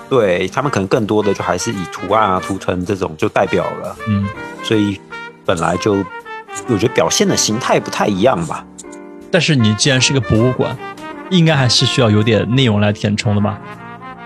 [0.09, 4.27] 对他们可能更多的就还是以图案啊、图腾这种就代表了，嗯，
[4.63, 4.99] 所以
[5.45, 6.03] 本来就
[6.67, 8.65] 我觉得表现的形态不太一样吧。
[9.31, 10.77] 但是你既然是个博物馆，
[11.29, 13.59] 应该还是需要有点内容来填充的吧？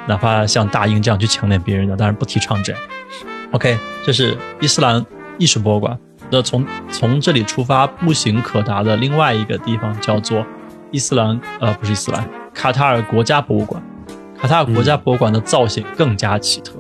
[0.08, 2.82] 哪怕像大英这样去抢点别人的，当然不提倡这样。
[3.51, 5.04] OK，这是伊斯兰
[5.38, 5.97] 艺术博物馆。
[6.29, 10.45] 那从从这里出发，步行可达的另外一个地方叫做
[10.91, 13.81] 伊斯兰，呃，不是伊斯兰，卡塔尔国家博物馆。
[14.38, 16.73] 卡塔尔国家博物馆的造型更加奇特。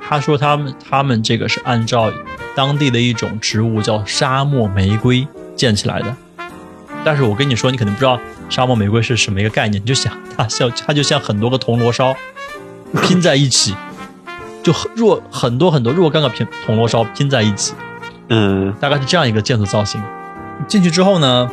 [0.00, 2.12] 他说他们他们这个是按照
[2.54, 6.16] 当地的一种植物叫沙漠玫瑰建起来的。
[7.04, 9.82] 但是我跟你说，你肯定不知道沙漠玫瑰是什么一个概念。
[9.82, 12.14] 你就想它像它就像很多个铜锣烧
[13.02, 13.74] 拼在一起，
[14.62, 17.74] 就若很多很多若干个拼铜锣烧拼在一起。
[18.28, 20.02] 嗯，大概是这样一个建筑造型。
[20.66, 21.48] 进去之后呢，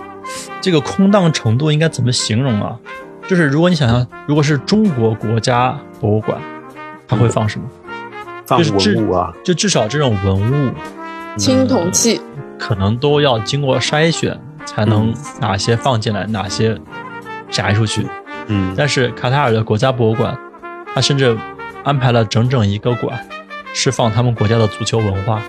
[0.61, 2.77] 这个空荡程度应该怎么形容啊？
[3.27, 6.37] 就是如果你想象，如果是中国国家博物馆，
[7.07, 7.65] 它会放什么？
[8.45, 10.73] 放就是至文物啊，就至少这种文物
[11.37, 12.19] 青铜器，
[12.59, 16.77] 可能都要经过筛选，才能哪些放进来，哪些
[17.49, 18.05] 摘出去。
[18.47, 20.37] 嗯，但是卡塔尔的国家博物馆，
[20.93, 21.37] 它甚至
[21.83, 23.25] 安排了整整一个馆，
[23.73, 25.41] 是放他们国家的足球文化。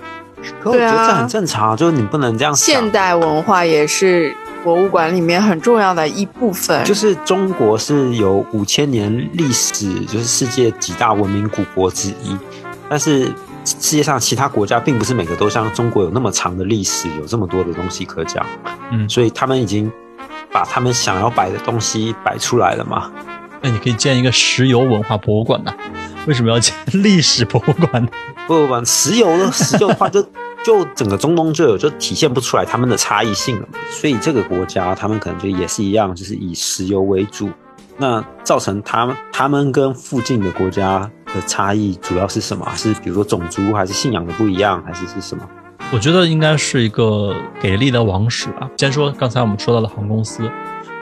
[0.63, 2.91] 可我觉得对啊这很正常，就是你不能这样想现。
[2.91, 6.85] 代文化也是博物馆里面很重要的一部分。
[6.85, 12.37] 就是中国是有五千年历史，就是世界几大文明古国之一。
[12.89, 13.27] 但是
[13.65, 18.45] 世界上其他国家并不是每个都像中国有那么长的历史，有这么多的东西可讲。
[18.91, 19.91] 嗯，所以他们已经
[20.51, 23.11] 把他们想要摆的东西摆出来了嘛。
[23.63, 25.73] 那你可以建一个石油文化博物馆呢？
[26.27, 28.09] 为什么要建历史博物馆呢？
[28.47, 30.23] 不不不，石油的 石油的话就，
[30.65, 33.79] 就整个中东就有就体现不出来他们的差异性了嘛。
[33.91, 37.51] 所以这个国家他们可能就也是一样，就是以石油为主。
[37.99, 42.67] 那造成他们他们跟附近的国家的差异主要是什么？
[42.77, 45.43] 是比如说种族，还是信仰的不一样，还是是什么？
[45.93, 48.71] 我觉得应该是一个给力的王室吧。
[48.79, 50.51] 先说刚才我们说到的航空公司，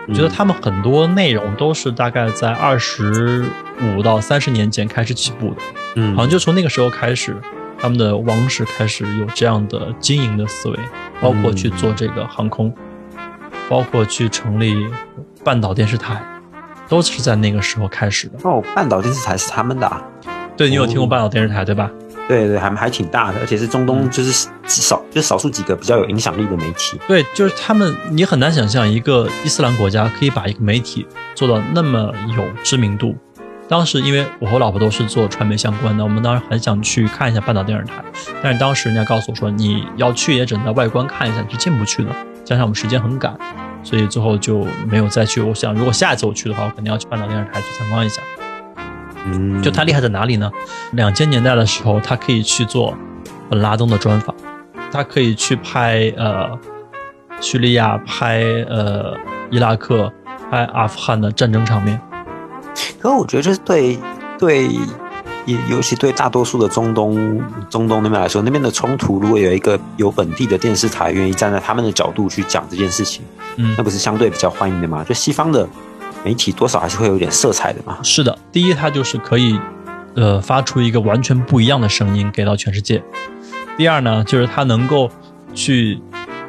[0.09, 3.45] 我觉得他们很多内容都是大概在二十
[3.81, 5.57] 五到三十年前开始起步的，
[5.97, 7.37] 嗯好像就从那个时候开始，
[7.79, 10.79] 他们的王室开始有这样的经营的思维，
[11.21, 12.75] 包括去做这个航空，
[13.69, 14.89] 包括去成立
[15.45, 16.21] 半岛电视台，
[16.89, 18.39] 都是在那个时候开始的。
[18.43, 20.03] 哦，半岛电视台是他们的、啊，
[20.57, 21.89] 对你有听过哦半岛电视台对吧？
[22.31, 26.97] 对对，还还挺大的，而且是中东就是少就是少数几个比较有影响力的媒体。
[27.09, 33.17] 对，就是他们，你很难想象一个伊斯兰国家可以把一个媒体做到那么有知名度。
[33.69, 37.95] 当时因为我和我老婆都是做传媒相关的，我们当时很想去看一下半岛电视台，
[38.41, 42.11] 但是当时人家告诉我说，你要去也只能在外观看一下，你是进不去的。
[42.45, 43.37] 加上我们时间很赶，
[43.83, 45.41] 所以最后就没有再去。
[45.41, 48.23] 我想，如果下一次我去的话，我肯定要去半岛电视台去参观一下。
[49.27, 50.51] 嗯，就他厉害在哪里呢？
[50.93, 52.95] 两千年代的时候，他可以去做
[53.49, 54.35] 本拉登的专访，
[54.91, 56.59] 他可以去拍呃
[57.41, 59.15] 叙利亚、拍呃
[59.51, 60.13] 伊拉克、
[60.51, 62.01] 拍阿富汗的战争场面。
[63.01, 63.99] 可我觉得这是对
[64.39, 64.69] 对，
[65.47, 73.23] 也尤其对大多数的中东中东那边来说，那边的冲突，如果有一个有本地的电视台愿意站在他们的角度去讲这件事情，
[73.57, 75.05] 嗯那，不是相对比较欢迎的吗？
[75.07, 75.67] 就西方的
[76.25, 77.99] 媒体多少还是会有点色彩的嘛。
[78.03, 79.59] 是的，第一，它就是可以
[80.15, 83.01] 呃发出一个完全不一样的声音给到全世界；
[83.77, 85.11] 第二呢，就是它能够
[85.55, 86.01] 去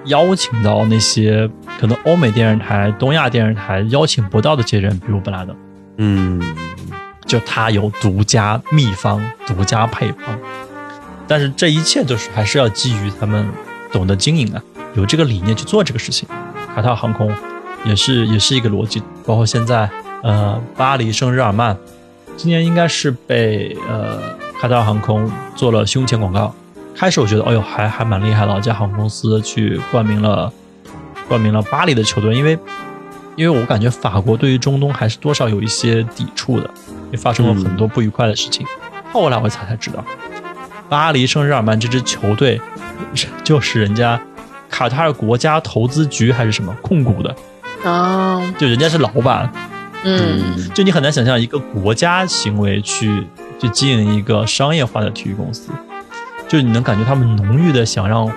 [0.06, 5.56] 邀请到那些可能欧美电视台、东亚电视台邀请不到的这些人，比如本拉登。
[5.98, 6.42] 嗯，
[7.26, 10.38] 就它有独家秘方、独家配方，
[11.28, 13.48] 但是这一切就是还是要基于他们
[13.92, 14.62] 懂得经营啊，
[14.96, 16.28] 有这个理念去做这个事情。
[16.74, 17.32] 卡塔尔航空
[17.84, 19.90] 也是也是一个逻辑，包括现在
[20.24, 21.76] 呃巴黎圣日耳曼，
[22.38, 24.20] 今年应该是被呃
[24.60, 26.54] 卡塔尔航空做了胸前广告。
[26.94, 30.52] 开始我觉得，哎呦，还还蛮厉害的，这家航空公司去冠名了
[31.28, 32.60] 冠名了巴黎的球队，因为
[33.36, 36.70] 因为我感觉法国对于中东还是多少有一些抵触的，
[37.12, 38.68] 也发生了很多不愉快的事情。
[39.12, 40.04] 后来我才才知道，
[40.90, 42.62] 巴黎圣日耳曼这支球队
[43.44, 44.22] 就是人家
[44.70, 47.36] 卡塔尔国家投资局还是什么控股的，
[47.84, 49.52] 啊，就人家是老板，
[50.04, 53.26] 嗯，就你很难想象一个国家行为去
[53.60, 55.70] 去经营一个商业化的体育公司，
[56.48, 58.32] 就你能感觉他们浓郁的想让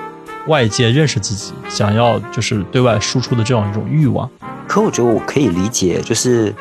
[0.46, 4.28] 外界认识自己，想要就是对外输出的这样一种欲望。
[4.66, 6.54] 可我觉得我可以理解，就是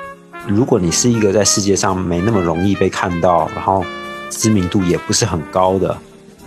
[0.45, 3.85] 如果你是一个在世界上没那么容易被看到，然后
[4.29, 5.97] 知名度也不是很高的，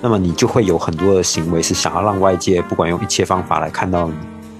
[0.02, 4.14] 那么你就会有很多的行为是想要让外界不管用一切方法来看到你。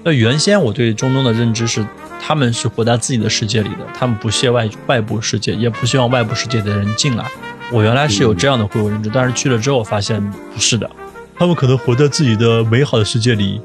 [0.07, 1.85] 那原先我对中东的认知是，
[2.25, 7.25] 他们是活在自己的世界里的，他们不屑外外部世界，也不希望外部世界的人进来。
[7.73, 10.89] 我原来是有这样的会有认知，但是去了之后发现不是的，
[11.37, 13.59] 他们可能活在自己的美好的世界里，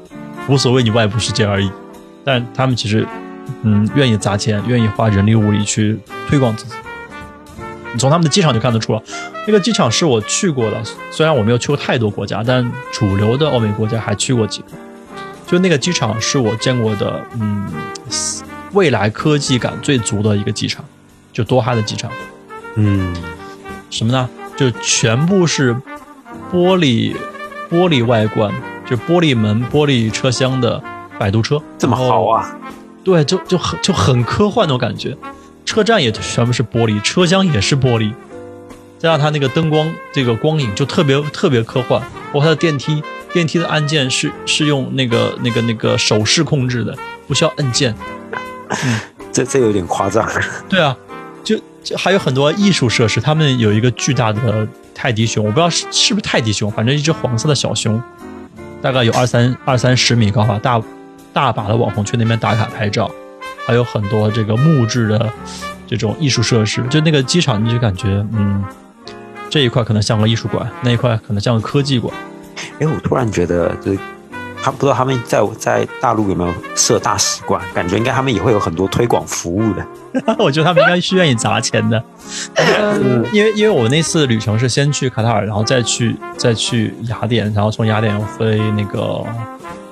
[0.49, 1.71] 无所谓你外部世界而已。
[2.25, 3.07] 但他们其实，
[3.61, 6.73] 嗯，愿意砸钱，愿意花人力物力去推广自己。
[7.93, 9.01] 你从他们的机场就看得出了，
[9.47, 14.67] 那个机场是我去过的，虽然我没有去过太多国家，但主流的欧美国家还去过几个。
[15.53, 17.67] 就那个机场是我见过的，嗯，
[18.71, 20.83] 未来科技感最足的一个机场，
[21.31, 22.09] 就多哈的机场。
[22.73, 23.15] 嗯，
[23.91, 24.27] 什么呢？
[24.57, 25.71] 就全部是
[26.51, 27.15] 玻璃
[27.69, 28.51] 玻璃外观，
[28.83, 30.81] 就玻璃门、玻璃车厢的
[31.19, 32.57] 摆渡车，这么然后好啊！
[33.03, 35.15] 对，就就很就很科幻那种感觉。
[35.65, 38.11] 车站也全部是玻璃，车厢也是玻璃，
[38.97, 42.01] 加上它那个灯光这个光影就特别特别科幻。
[42.31, 46.95] 包括它的电梯，电梯的按键是是用那个那个那个手势控制的，
[47.27, 47.93] 不需要按键。
[49.31, 50.25] 这这有点夸张。
[50.69, 50.95] 对啊，
[51.43, 57.99] 就就还有很多艺术设施，他们有一个巨大的泰迪熊，我不知道是是不是泰迪熊，反正一只黄色的小熊，
[58.81, 60.81] 大概有二三二三十米高吧，大
[61.33, 63.09] 大把的网红去那边打卡拍照，
[63.65, 65.33] 还有很多这个木质的
[65.87, 68.63] 这种艺术设施，就那个机场你就感觉嗯，
[69.49, 72.13] 这一块可能像个艺术馆，那一块可能像个科技馆。
[72.79, 73.99] 哎，我突然觉得，就是
[74.61, 79.85] 他不知道他们在在大陆有没有设大使馆，感觉应该他们也会有很多推广服务的。
[80.39, 82.03] 我觉得他们应该是愿意砸钱的。
[82.55, 89.21] 嗯，因为因为我那次旅程是先去卡塔尔，然后再去再去雅典，然后从雅典飞那个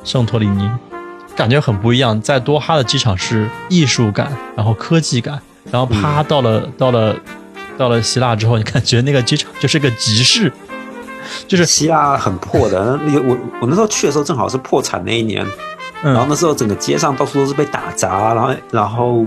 [0.04, 0.70] 圣托里尼，
[1.36, 2.20] 感觉很不一样。
[2.22, 5.40] 在多哈的机场是艺术感，然后科技感，
[5.70, 7.16] 然后啪到了、到了
[7.78, 10.52] 到了希腊之后，你感觉那个机场就是个集市，
[11.48, 15.46] 就是希腊很破的，那我我那时候去的时候正好是破产那一年，
[16.04, 19.26] 然后嗯那时候整个街上到处都是被打砸，然后然后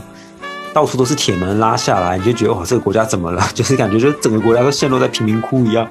[0.72, 3.42] 到处都是铁门拉下来，你就觉得哇，这个国家怎么了？
[3.54, 5.88] 就是感觉就整个国家都陷落在贫民窟一样。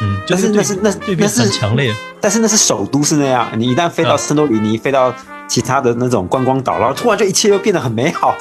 [0.00, 1.94] 嗯，就但是那是那对比那是很强烈。
[2.20, 5.14] 但是那是首都是那样，你一旦飞到嗯圣多里尼，飞到
[5.46, 8.34] 其他的那种观光岛，然后突然就一切又变得很美好。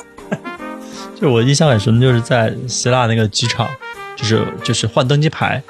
[1.20, 3.68] 就我印象很深，就是在希腊那个机场，
[4.16, 5.62] 就是就是换登机牌，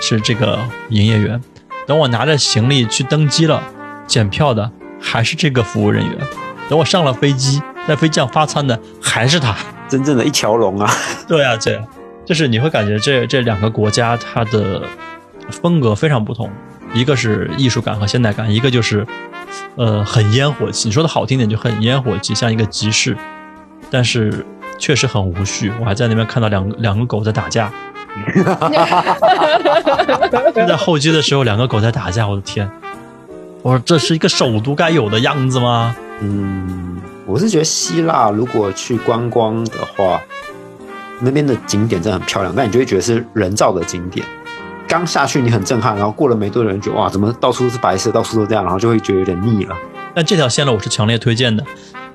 [0.00, 0.58] 是这个
[0.90, 1.40] 营业员。
[1.86, 3.62] 等我拿着行李去登机了，
[4.06, 6.18] 检票的还是这个服务人员。
[6.68, 9.56] 等我上了飞机，在飞机上发餐的还是他。
[9.88, 10.90] 真正的一条龙啊！
[11.28, 11.84] 对啊，对啊，
[12.24, 14.82] 就是你会感觉这这两个国家它的
[15.50, 16.50] 风格非常不同，
[16.92, 19.06] 一个是艺术感和现代感，一个就是
[19.76, 20.88] 呃很烟火气。
[20.88, 23.16] 你说的好听点就很烟火气，像一个集市，
[23.88, 24.44] 但是
[24.76, 25.72] 确实很无序。
[25.78, 27.72] 我还在那边看到两个两个狗在打架，
[30.54, 32.68] 就在候机的时候，两个狗在打架，我的天！
[33.62, 35.94] 我说这是一个首都该有的样子吗？
[36.20, 40.20] 嗯，我是觉得希腊如果去观光的话，
[41.20, 44.24] 那边的景点真的很漂亮，但你就会觉得是人造的景点。
[44.88, 49.74] 刚下去你很震撼，然后过了没多久，人觉得哇，怎么到处都是白色，到处都这样，然后就会觉得有点腻了。
[50.14, 51.64] 但这条线路我是强烈推荐的。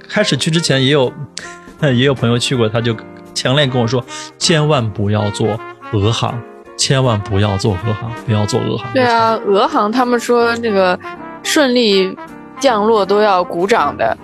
[0.07, 1.11] 开始去之前也有，
[1.81, 2.95] 也有朋友去过，他就
[3.33, 4.03] 强烈跟我说，
[4.37, 5.59] 千万不要坐
[5.93, 6.41] 俄航，
[6.77, 8.91] 千万不要做俄航，不要做俄航。
[8.93, 10.97] 对啊，俄航他们说那个
[11.43, 12.17] 顺利
[12.59, 14.17] 降落都要鼓掌的。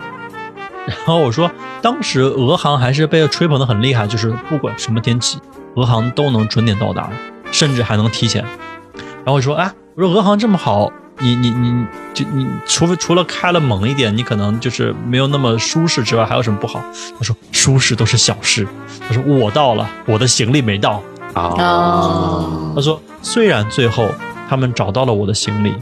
[0.86, 1.52] 然后我说，
[1.82, 5.38] 当时俄航还是被吹捧的很厉害，就是不管什么天气，
[5.76, 7.10] 俄航都能准点到达，
[7.52, 8.42] 甚至还能提前。
[8.44, 16.82] 然后我说，哎，我说俄航这么好，你你你就你除非除了开了猛一点，你可能就是没有那么舒适之外，还有什么不好？
[17.18, 18.66] 他说舒适都是小事。
[19.06, 21.04] 他说我到了，我的行李没到。
[21.40, 24.08] 哦他说虽然最后
[24.50, 25.76] 他们找到了我的行李，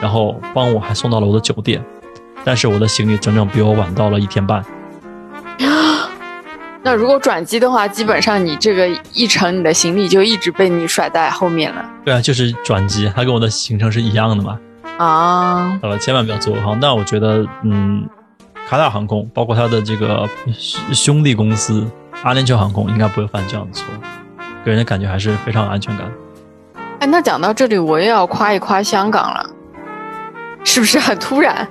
[0.00, 1.84] 然后帮我还送到了我的酒店，
[2.44, 4.64] 但是我的行李整整比我晚到了一天半。
[6.82, 14.58] 那如果转机的话，基本上你这个一程你的行李就一直被你甩在后面了对啊，就是转机，它跟我的行程是一样的嘛。
[14.96, 15.78] 啊。
[15.82, 16.78] 好了，千万不要坐俄航。
[16.80, 18.08] 但我觉得，嗯，
[18.66, 20.26] 卡塔尔航空，包括它的这个
[20.92, 21.84] 兄弟公司
[22.22, 23.84] 阿联酋航空，应该不会犯这样的错。
[24.68, 26.06] 给人的感觉还是非常有安全感。
[27.00, 29.48] 哎，那讲到这里，我也要夸一夸香港了，
[30.62, 31.66] 是不是很突然？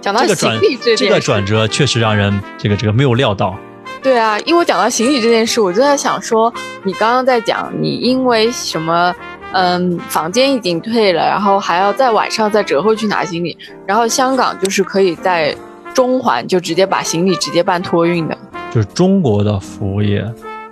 [0.00, 3.56] 讲到行李这件事，这个转折确实让人这个这个没有料到。
[4.00, 6.52] 对啊，因为我讲到行李这件事，我就在想说，
[6.84, 9.12] 你刚刚在讲你因为什么，
[9.50, 15.52] 嗯，房间已经退了，然后还要在晚上再折回去拿行李，然后香港就是可以在
[15.92, 18.38] 中环就直接把行李直接办托运的。
[18.70, 20.24] 就是中国的服务业，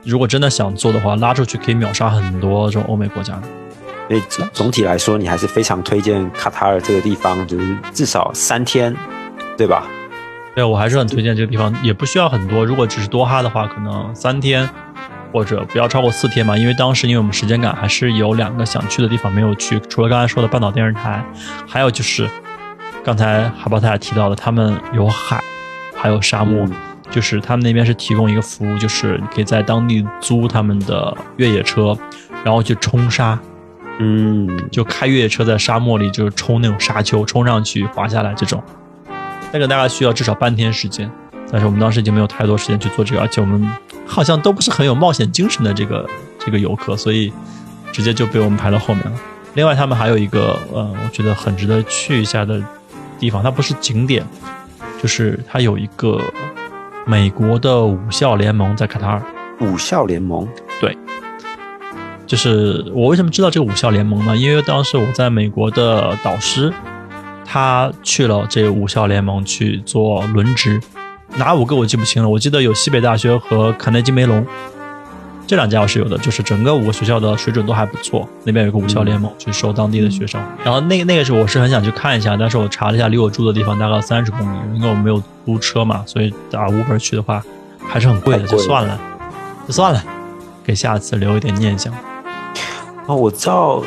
[0.05, 3.43] 如果真的想做的话，拉出去可以秒杀很多这种欧美国家的。
[4.07, 8.95] 所以总总体来说，你还是非常推荐卡塔尔这个地方，就是至少三天，
[9.57, 9.85] 对吧？
[10.55, 12.65] 对，我还是很推荐这个地方，也不需要很多。
[12.67, 14.69] 如果只是多哈的话，可能三天
[15.33, 16.57] 或者不要超过四天嘛。
[16.57, 21.25] 因为当时因为我们时间赶，还是有两个想去的地方没有去，除了刚才说的半岛电视台，
[21.67, 22.29] 还有就是
[23.03, 25.43] 刚才海豹太太提到的，他们有海，
[25.97, 26.67] 还有沙漠。
[26.67, 31.97] 嗯就是他们那边是提供一个服务，就是你可以在当地租他们的越野车，
[32.43, 33.39] 然后去冲沙，
[34.01, 38.61] 嗯，就开越野车在沙漠里就是冲那种沙丘，冲上去滑下来这种，
[39.53, 41.09] 那个大概需要至少半天时间。
[41.53, 43.65] 但是我们当时已经没有太多时间去做这个，而且我们
[44.05, 46.05] 好像都不是很有冒险精神的这个
[46.37, 47.33] 这个游客，所以
[47.93, 49.13] 直接就被我们排到后面了。
[49.55, 52.61] 另外，他们还有一个呃，我觉得很值得去一下的
[53.21, 54.27] 地方，它不是景点，
[55.01, 56.21] 就是它有一个
[57.07, 59.23] 美国的武校联盟在卡塔尔。
[59.61, 60.49] 武校联盟，
[60.81, 60.97] 对
[62.27, 64.37] 就是我为什么知道这个武校联盟呢？
[64.37, 66.73] 因为当时我在美国的导师，
[67.45, 70.81] 他去了这个武校联盟去做轮值，
[71.37, 72.29] 哪五个我记不清了。
[72.29, 74.45] 我记得有西北大学和卡内基梅隆
[75.47, 78.29] 这两家我是有的，就是整个五个学校的水准都还不错。
[78.45, 87.43] 那边有个武校联盟去收当地的学生，然后那那个是我是很想去看一下，但是我查了一下，离我住的地方大概三十公里，因为我没有租车嘛，所以打 Uber 去的话
[87.87, 88.99] 还是很贵的，就算了，
[89.67, 90.03] 就算了，
[90.65, 91.93] 给下次留一点念想。
[93.07, 93.83] 哦，我知道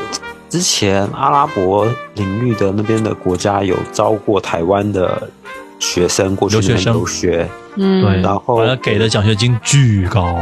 [0.49, 5.28] 之前阿拉伯领域的那边的国家有招过台湾的
[5.80, 7.47] 学生过去留学生。
[7.78, 10.38] 嗯，对，然后给的奖学金巨高，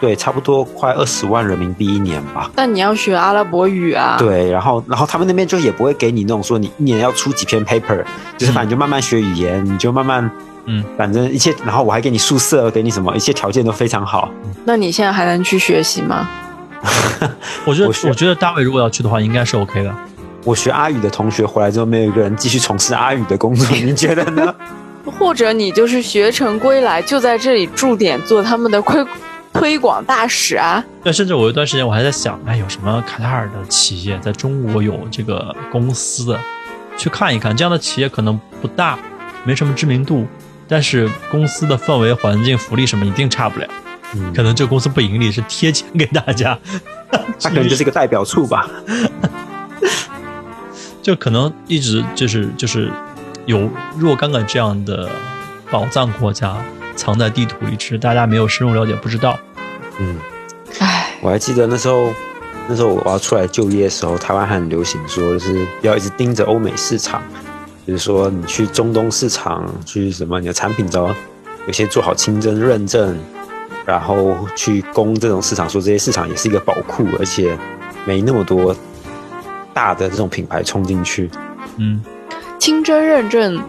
[0.00, 2.50] 对，差不多快二十万人民币一年吧。
[2.54, 8.04] 但你要学阿拉伯语啊。，对，然后然后他们那边就也不会给你那种说你一年要出几篇 paper，
[8.36, 10.30] 就是反正就慢慢学语言，你就慢慢，
[10.66, 14.28] 嗯，反正一切，然后我还给你宿舍，给你什么，一切条件都非常好。
[14.64, 16.28] 那你现在还能去学习吗？
[17.64, 19.92] 我觉得我我觉得大卫如果要去的话，应该是 OK 的。
[20.44, 24.54] 我学阿语的同学回来之后，没有一个人继续从事阿语的工作，你觉得呢？
[25.18, 29.04] 或者你就是学成归来，就在这里驻点做他们的 推
[29.52, 30.84] 推广大使啊？
[31.02, 36.36] 对，甚至我有一段时间我还在想，哎，有什么卡塔尔的企业在中国有这个公司，
[36.96, 37.56] 去看一看。
[37.56, 38.98] 这样的企业可能不大，
[39.44, 40.26] 没什么知名度，
[40.68, 43.66] 但是公司的氛围、环境、福利什么一定差不了。
[44.14, 46.58] 嗯可能这个公司不盈利，是贴钱给大家。
[47.40, 48.68] 他可能就是一个代表处吧。
[51.02, 52.90] 就可能一直就是就是
[53.46, 55.08] 有若干个这样的
[55.70, 56.56] 宝藏国家
[56.98, 59.38] 藏在地图里，只是大家没有深入了解，不知道。
[60.00, 60.16] 嗯，
[60.80, 62.12] 唉，我还记得那时候，
[62.68, 67.22] 那时候我要出来就业的时候，台湾还很流行说，就是要一直盯着欧美市场，
[67.86, 71.14] 就是说你去中东市场，去什么你的产品只要
[71.66, 73.16] 有些做好清真认证，
[73.86, 77.56] 然后去攻这种市场，说这些市场也是一个宝库，而且
[78.04, 78.74] 没那么多
[79.72, 81.30] 大的这种品牌冲进去。
[81.76, 82.02] 嗯，
[82.58, 83.62] 清真认证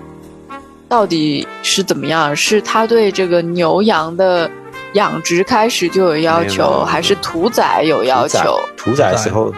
[0.89, 2.35] 到底是怎么样？
[2.35, 4.49] 是他对这个牛羊的
[4.93, 8.59] 养殖开始就有要求，还是屠宰有要求？
[8.75, 9.53] 屠宰的时候，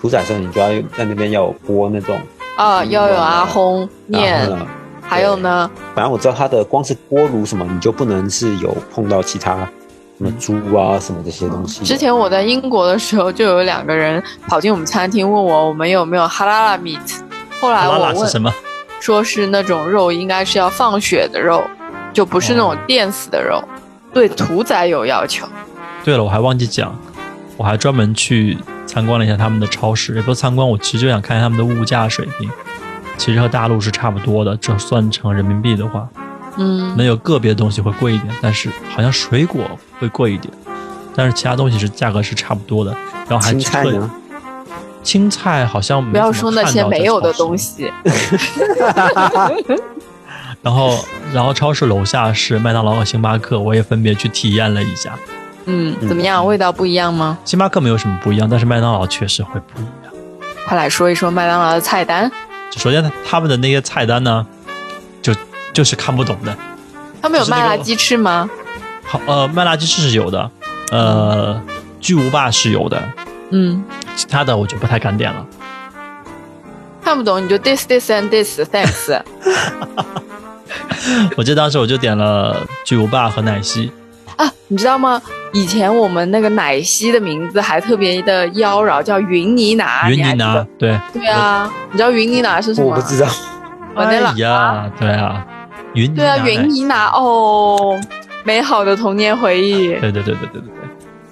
[0.00, 2.20] 屠宰的时候你就要在那边要有锅那种
[2.56, 2.82] 啊？
[2.82, 4.66] 嗯要有阿訇然念后，呢
[5.00, 5.70] 还有呢？
[5.94, 9.56] 反正我知道它的光是锅炉什么，你就不能是有碰到其他
[10.18, 11.82] 什么猪啊什么这些东西。
[11.82, 17.00] 之前我在英国的时候，就有两个人跑进我们餐厅问我我们有没有哈拉拉 meat，
[17.58, 18.52] 后来拉我问拉是什么？
[19.00, 21.62] 说是那种肉应该是要放血的肉，
[22.12, 23.62] 就不是那种哦电死的肉，
[24.12, 25.46] 对屠宰有要求。
[26.04, 26.98] 对了，我还忘记讲，
[27.56, 32.50] 我还专门去参观了一下他们的超市，也不是参观，我其实就想看看他们的物价水平，
[33.16, 36.08] 其实和大陆是差不多的，这算成人民币的话，
[36.56, 39.64] 嗯能有个别的东西会贵一点，但是好像水果
[39.98, 40.52] 会贵一点，
[41.14, 42.92] 但是其他东西是价格是差不多的，
[43.28, 44.10] 然后还青菜特呢？
[45.08, 47.90] 青菜好像没不要说那些没有的东西。
[50.60, 51.02] 然后，
[51.32, 55.18] 然后超市楼下是麦当劳和星巴克，我也分别去体验了一下。
[55.64, 56.44] 嗯，怎么样？
[56.44, 57.38] 味道不一样吗？
[57.46, 60.12] 星巴克没有什么不一样，但是麦当劳确实会不一样。
[60.66, 62.30] 快来说一说麦当劳的菜单。
[62.76, 64.46] 首先他他们的那些菜单呢，
[65.22, 65.32] 就
[65.72, 66.54] 就是看不懂的。
[67.22, 68.46] 他们有麦辣鸡翅吗？
[69.04, 70.50] 好，呃，麦辣鸡翅是有的，
[70.90, 71.58] 呃，
[71.98, 73.02] 巨无霸是有的，
[73.52, 73.82] 嗯，
[74.18, 75.46] 其他的我就不太敢点了。
[77.04, 79.16] 看不懂你就 this this and this thanks。
[81.36, 83.92] 我记得当时我就点了巨无霸和奶昔，
[84.36, 85.22] 啊，你知道吗？
[85.52, 90.10] 以前我们那个奶昔的名字还特别的妖娆，叫云尼拿。
[90.10, 92.88] 云尼拿对，对啊，你知道云尼拿是什么？
[92.90, 93.28] 我不知道。
[93.94, 95.46] 我那了哎呀，对啊，
[95.94, 97.98] 云尼对啊，拿云奶尼拿哦，
[98.42, 99.94] 美好的童年回忆。
[100.00, 100.88] 对对对对对对对，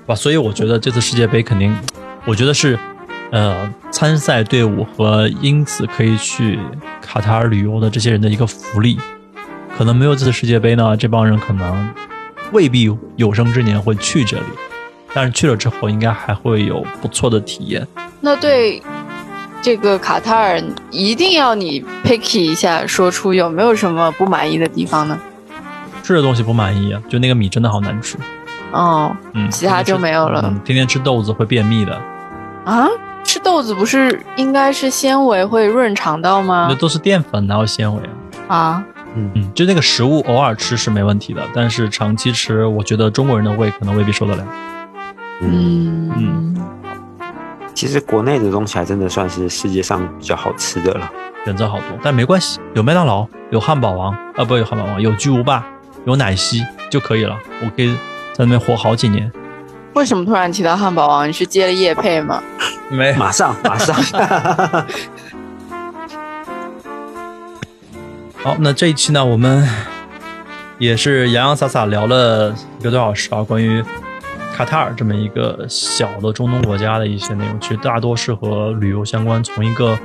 [0.07, 0.14] 哇！
[0.14, 1.76] 所以我觉得这次世界杯肯定，
[2.26, 2.76] 我觉得是，
[3.30, 6.58] 呃，参赛队伍和因此可以去
[7.00, 8.98] 卡塔尔旅游的这些人的一个福利。
[9.78, 11.88] 可能没有这次世界杯呢，这帮人可能
[12.50, 14.44] 未必有生之年会去这里，
[15.14, 17.86] 但是去了之后，应该还会有不错的体验。
[18.20, 18.82] 那对
[19.62, 20.60] 这个卡塔尔，
[20.90, 25.16] 一定要你 picky 一下，说出有没有什么不满意的地方呢？
[26.02, 28.16] 吃的东西不满意啊，就那个米真的好难吃，
[28.72, 32.00] 哦，嗯，其他就没有了嗯，天天吃豆子会便秘的，
[32.66, 32.88] 啊，
[33.22, 36.74] 吃豆子不是应该是纤维会润肠道吗那？
[36.74, 38.02] 都是淀粉，哪有纤维
[38.48, 38.56] 啊？
[38.56, 44.44] 啊，嗯嗯，就那个食物偶尔吃是没问题的，但是长期吃，我觉得中国人的胃可能未必受得了。
[45.42, 46.56] 嗯，嗯，
[47.72, 51.08] 其实国内的东西还真的算是世界上比较好吃的了。
[51.44, 55.64] 选择好多，但没关系，有麦当劳，有汉堡王，啊不有汉堡王，有巨无霸，
[56.04, 56.60] 有奶昔
[56.90, 57.94] 就可以了，我可以
[58.32, 59.30] 在那边活好几年。
[59.97, 61.26] 为什么突然提到汉堡王？
[61.26, 62.42] 你是接了叶配吗？
[62.90, 63.97] 没马上，马上，
[68.44, 69.66] 好，那这一期呢，我们
[70.78, 73.82] 也是洋洋洒洒聊了一个多小时啊，关于
[74.55, 79.99] 卡塔尔这么一个小的中东国家的一些内容，其实大多是和旅游相关，从一个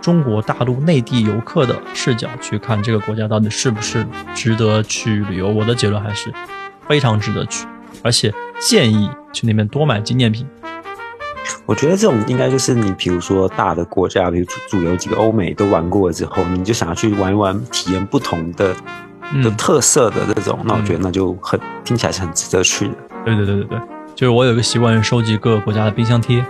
[0.00, 5.48] 中国大陆内地游客的视角去看这个国家到底是不是值得去旅游。
[5.48, 6.32] 我的结论还是
[6.88, 7.66] 非常值得去，
[8.06, 10.46] 而且建议去那边多买纪念品。
[11.64, 18.80] 我觉得这种应该就是你，比如说大的国家，比如主主流几个欧美都玩过了之后，你就想要去玩一玩，体验不同的的
[19.32, 22.94] 嗯，特色的这种，那我觉得那就很听起来是很值得去的。
[23.24, 23.78] 对对对对对，
[24.14, 26.44] 就是我有一个习惯，收集各个国家的冰箱贴，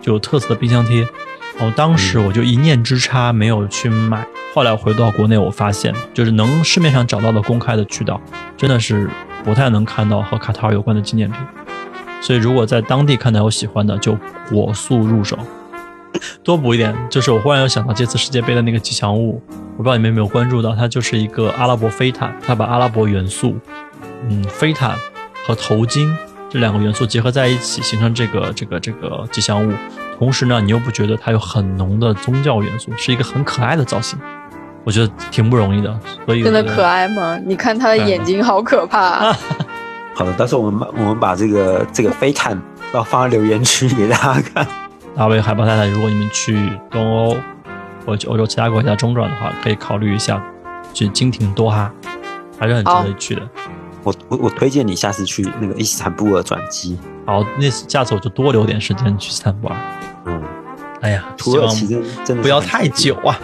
[0.00, 1.06] 就有特色的冰箱贴。
[1.58, 8.18] 然后当时我就一念之差没有去买，后来回到国内，我发现就是能市面上找到的公开的渠道，
[8.56, 9.10] 真的是
[9.44, 11.40] 不太能看到和卡塔尔有关的纪念品。
[12.20, 14.18] 所以如果在当地看到有喜欢的，就
[14.50, 15.38] 火速入手，
[16.42, 16.94] 多补一点。
[17.08, 19.40] 就是我忽然又想到这次世界杯的那个吉祥物，
[19.76, 23.56] 我不知道你们有没有关注到，它就是一个阿拉伯飞毯，它把阿拉伯元素，
[24.28, 24.96] 嗯，飞毯
[25.46, 26.12] 和头巾
[26.50, 29.72] 这两个元素结合在一起，形成这个这个这个吉祥物。
[30.18, 34.18] 同时呢，你又不觉得它有很浓的宗教元素，是一个很可爱的造型，
[34.84, 36.00] 我觉得挺不容易的。
[36.26, 37.38] 所以我觉得真的可爱吗？
[37.44, 39.32] 你看他的眼睛好可怕、
[40.14, 42.52] 好的，到时候我们把我们把这个这个飞毯，
[42.92, 44.66] 然后放在留言区给大家看。
[45.14, 47.36] 大卫海豹太太，如果你们去东欧
[48.06, 50.42] 或者去欧洲其他国家中转的话，可以考虑一下
[50.94, 51.92] 去经停多哈，
[52.58, 53.42] 还是很值得去的。
[54.04, 56.96] 我我我推荐你下次去那个伊斯坦布尔转机。
[57.26, 59.76] 好，那次下次我就多留点时间去斯坦布尔。
[60.24, 60.42] 嗯，
[61.00, 63.38] 哎呀，土希望耳其真真的不要太久啊。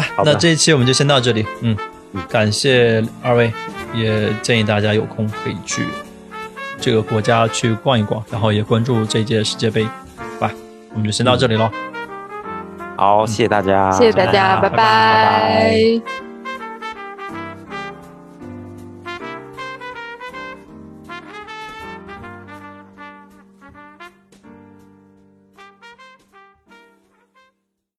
[0.00, 1.44] 吧，好吧那这一期我们就先到这里。
[1.60, 1.76] 嗯，
[2.28, 3.52] 感谢二位，
[3.94, 5.86] 也建议大家有空可以去
[6.80, 9.84] 这个国家去逛一逛，然后也关注这届世界杯，
[10.16, 10.50] 好吧？
[10.92, 11.70] 我们就先到这里喽。
[12.96, 16.25] 好，谢谢大家，谢谢大家，拜拜拜拜拜拜